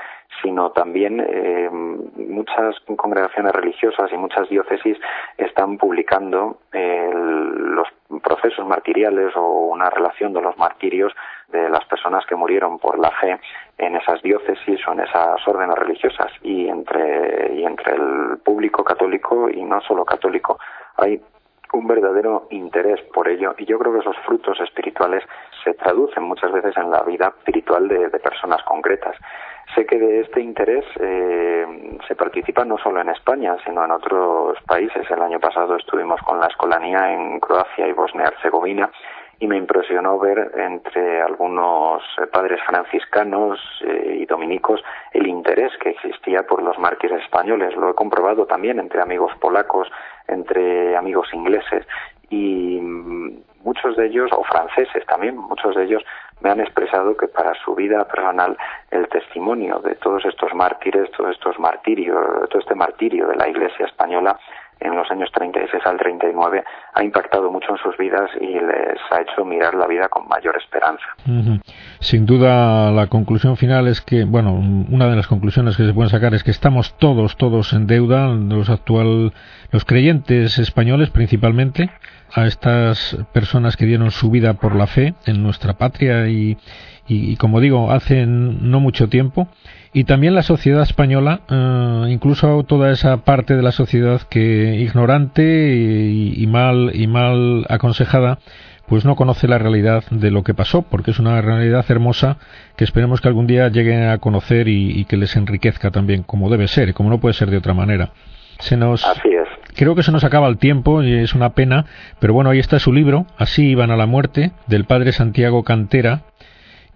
sino 0.42 0.70
también 0.70 1.24
eh, 1.26 1.70
muchas 1.70 2.78
congregaciones 2.96 3.52
religiosas 3.52 4.12
y 4.12 4.16
muchas 4.16 4.48
diócesis 4.48 4.98
están 5.38 5.78
publicando 5.78 6.58
eh, 6.72 7.10
los 7.12 7.88
procesos 8.22 8.66
martiriales 8.66 9.34
o 9.36 9.68
una 9.68 9.88
relación 9.88 10.32
de 10.32 10.42
los 10.42 10.56
martirios 10.58 11.12
de 11.48 11.70
las 11.70 11.84
personas 11.86 12.26
que 12.26 12.34
murieron 12.34 12.78
por 12.78 12.98
la 12.98 13.10
fe 13.12 13.38
en 13.78 13.96
esas 13.96 14.20
diócesis 14.22 14.80
o 14.86 14.92
en 14.92 15.00
esas 15.00 15.46
órdenes 15.46 15.76
religiosas. 15.76 16.32
Y 16.42 16.68
entre 16.68 17.54
y 17.54 17.64
entre 17.64 17.94
el 17.94 18.38
público 18.44 18.84
católico 18.84 19.48
y 19.48 19.62
no 19.62 19.80
solo 19.80 20.04
católico 20.04 20.58
hay 20.96 21.20
un 21.72 21.86
verdadero 21.86 22.46
interés 22.50 23.00
por 23.12 23.28
ello 23.28 23.54
y 23.58 23.64
yo 23.64 23.78
creo 23.78 23.92
que 23.92 24.00
esos 24.00 24.16
frutos 24.24 24.58
espirituales 24.60 25.24
se 25.64 25.74
traducen 25.74 26.22
muchas 26.22 26.52
veces 26.52 26.76
en 26.76 26.90
la 26.90 27.02
vida 27.02 27.32
espiritual 27.38 27.88
de, 27.88 28.10
personas 28.20 28.62
concretas. 28.64 29.16
Sé 29.74 29.84
que 29.84 29.98
de 29.98 30.20
este 30.20 30.40
interés 30.40 30.84
eh, 31.00 31.98
se 32.06 32.14
participa 32.14 32.64
no 32.64 32.78
solo 32.78 33.00
en 33.00 33.10
España, 33.10 33.56
sino 33.64 33.84
en 33.84 33.90
otros 33.90 34.58
países. 34.66 35.08
El 35.10 35.22
año 35.22 35.38
pasado 35.38 35.76
estuvimos 35.76 36.20
con 36.22 36.40
la 36.40 36.46
escolanía 36.46 37.12
en 37.12 37.40
Croacia 37.40 37.86
y 37.86 37.92
Bosnia-Herzegovina 37.92 38.90
y 39.38 39.46
me 39.46 39.56
impresionó 39.56 40.18
ver 40.18 40.52
entre 40.56 41.20
algunos 41.20 42.02
eh, 42.18 42.26
padres 42.26 42.60
franciscanos 42.66 43.58
eh, 43.82 44.18
y 44.20 44.26
dominicos 44.26 44.82
el 45.12 45.26
interés 45.26 45.72
que 45.78 45.90
existía 45.90 46.44
por 46.44 46.62
los 46.62 46.78
mártires 46.78 47.22
españoles. 47.22 47.76
Lo 47.76 47.90
he 47.90 47.94
comprobado 47.94 48.46
también 48.46 48.78
entre 48.78 49.02
amigos 49.02 49.32
polacos, 49.40 49.88
entre 50.26 50.96
amigos 50.96 51.28
ingleses 51.34 51.86
y 52.30 52.80
mm, 52.80 53.42
muchos 53.62 53.96
de 53.96 54.06
ellos, 54.06 54.30
o 54.32 54.42
franceses 54.44 55.04
también, 55.06 55.36
muchos 55.36 55.74
de 55.74 55.84
ellos 55.84 56.02
me 56.40 56.50
han 56.50 56.60
expresado 56.60 57.16
que 57.16 57.28
para 57.28 57.54
su 57.54 57.74
vida 57.74 58.06
personal 58.06 58.56
el 58.90 59.08
testimonio 59.08 59.80
de 59.80 59.94
todos 59.96 60.24
estos 60.24 60.54
mártires, 60.54 61.10
todos 61.12 61.30
estos 61.32 61.58
martirios, 61.58 62.48
todo 62.48 62.60
este 62.60 62.74
martirio 62.74 63.26
de 63.28 63.36
la 63.36 63.48
Iglesia 63.48 63.86
española 63.86 64.38
en 64.80 64.94
los 64.94 65.10
años 65.10 65.30
36 65.32 65.82
al 65.86 65.96
39 65.98 66.64
ha 66.94 67.02
impactado 67.02 67.50
mucho 67.50 67.70
en 67.70 67.78
sus 67.78 67.96
vidas 67.96 68.30
y 68.40 68.54
les 68.54 68.98
ha 69.10 69.22
hecho 69.22 69.44
mirar 69.44 69.74
la 69.74 69.86
vida 69.86 70.08
con 70.08 70.28
mayor 70.28 70.56
esperanza. 70.56 71.04
Sin 72.00 72.26
duda, 72.26 72.90
la 72.90 73.06
conclusión 73.06 73.56
final 73.56 73.88
es 73.88 74.00
que, 74.00 74.24
bueno, 74.24 74.52
una 74.54 75.08
de 75.08 75.16
las 75.16 75.26
conclusiones 75.26 75.76
que 75.76 75.86
se 75.86 75.94
pueden 75.94 76.10
sacar 76.10 76.34
es 76.34 76.44
que 76.44 76.50
estamos 76.50 76.96
todos, 76.98 77.36
todos 77.36 77.72
en 77.72 77.86
deuda, 77.86 78.28
los 78.28 78.70
actual, 78.70 79.32
los 79.70 79.84
creyentes 79.84 80.58
españoles 80.58 81.10
principalmente, 81.10 81.90
a 82.34 82.46
estas 82.46 83.16
personas 83.32 83.76
que 83.76 83.86
dieron 83.86 84.10
su 84.10 84.30
vida 84.30 84.54
por 84.54 84.74
la 84.74 84.86
fe 84.86 85.14
en 85.26 85.42
nuestra 85.42 85.74
patria 85.74 86.28
y, 86.28 86.58
y, 87.08 87.36
como 87.36 87.60
digo, 87.60 87.90
hace 87.90 88.26
no 88.26 88.80
mucho 88.80 89.08
tiempo, 89.08 89.48
y 89.92 90.04
también 90.04 90.34
la 90.34 90.42
sociedad 90.42 90.82
española, 90.82 91.40
eh, 91.48 92.06
incluso 92.10 92.64
toda 92.64 92.90
esa 92.92 93.18
parte 93.18 93.56
de 93.56 93.62
la 93.62 93.72
sociedad 93.72 94.20
que 94.28 94.76
ignorante 94.80 95.42
y, 95.42 96.46
mal 96.46 96.90
y 96.94 97.06
mal 97.06 97.64
aconsejada, 97.68 98.38
pues 98.86 99.04
no 99.04 99.16
conoce 99.16 99.48
la 99.48 99.58
realidad 99.58 100.04
de 100.10 100.30
lo 100.30 100.42
que 100.44 100.54
pasó, 100.54 100.82
porque 100.82 101.12
es 101.12 101.18
una 101.18 101.40
realidad 101.40 101.84
hermosa 101.88 102.38
que 102.76 102.84
esperemos 102.84 103.20
que 103.20 103.28
algún 103.28 103.46
día 103.46 103.68
lleguen 103.68 104.08
a 104.08 104.18
conocer 104.18 104.68
y, 104.68 105.04
que 105.06 105.16
les 105.16 105.34
enriquezca 105.36 105.90
también, 105.90 106.22
como 106.22 106.50
debe 106.50 106.68
ser, 106.68 106.92
como 106.92 107.10
no 107.10 107.18
puede 107.18 107.34
ser 107.34 107.50
de 107.50 107.56
otra 107.56 107.74
manera. 107.74 108.10
Se 108.58 108.76
nos, 108.76 109.04
Así 109.04 109.28
es. 109.28 109.48
Creo 109.76 109.94
que 109.94 110.02
se 110.02 110.10
nos 110.10 110.24
acaba 110.24 110.48
el 110.48 110.56
tiempo 110.56 111.02
y 111.02 111.12
es 111.12 111.34
una 111.34 111.50
pena, 111.50 111.84
pero 112.18 112.32
bueno, 112.32 112.50
ahí 112.50 112.58
está 112.58 112.78
su 112.78 112.92
libro, 112.92 113.26
Así 113.36 113.68
iban 113.68 113.90
a 113.90 113.96
la 113.96 114.06
muerte, 114.06 114.52
del 114.66 114.84
padre 114.84 115.12
Santiago 115.12 115.64
Cantera, 115.64 116.22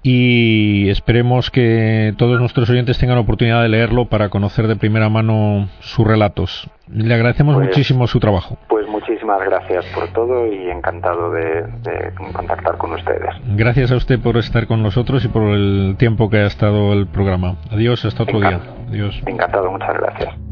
y 0.02 0.88
esperemos 0.88 1.50
que 1.50 2.14
todos 2.16 2.40
nuestros 2.40 2.70
oyentes 2.70 2.98
tengan 2.98 3.18
oportunidad 3.18 3.62
de 3.62 3.68
leerlo 3.68 4.06
para 4.06 4.30
conocer 4.30 4.66
de 4.66 4.76
primera 4.76 5.08
mano 5.08 5.68
sus 5.80 6.06
relatos. 6.06 6.70
Le 6.88 7.14
agradecemos 7.14 7.54
pues, 7.56 7.68
muchísimo 7.68 8.06
su 8.06 8.18
trabajo. 8.18 8.56
Pues 8.68 8.88
muchísimas 8.88 9.40
gracias 9.44 9.84
por 9.94 10.08
todo 10.12 10.46
y 10.46 10.70
encantado 10.70 11.30
de, 11.32 11.64
contactar 12.32 12.78
con 12.78 12.92
ustedes. 12.92 13.34
Gracias 13.56 13.92
a 13.92 13.96
usted 13.96 14.18
por 14.18 14.36
estar 14.38 14.66
con 14.66 14.82
nosotros 14.82 15.24
y 15.24 15.28
por 15.28 15.42
el 15.42 15.96
tiempo 15.98 16.30
que 16.30 16.38
ha 16.38 16.46
estado 16.46 16.92
el 16.92 17.06
programa. 17.06 17.56
Adiós, 17.70 18.04
hasta 18.04 18.22
otro 18.22 18.40
día. 18.40 18.60
Adiós. 18.88 19.22
Encantado, 19.26 19.70
muchas 19.70 19.94
gracias. 19.94 20.49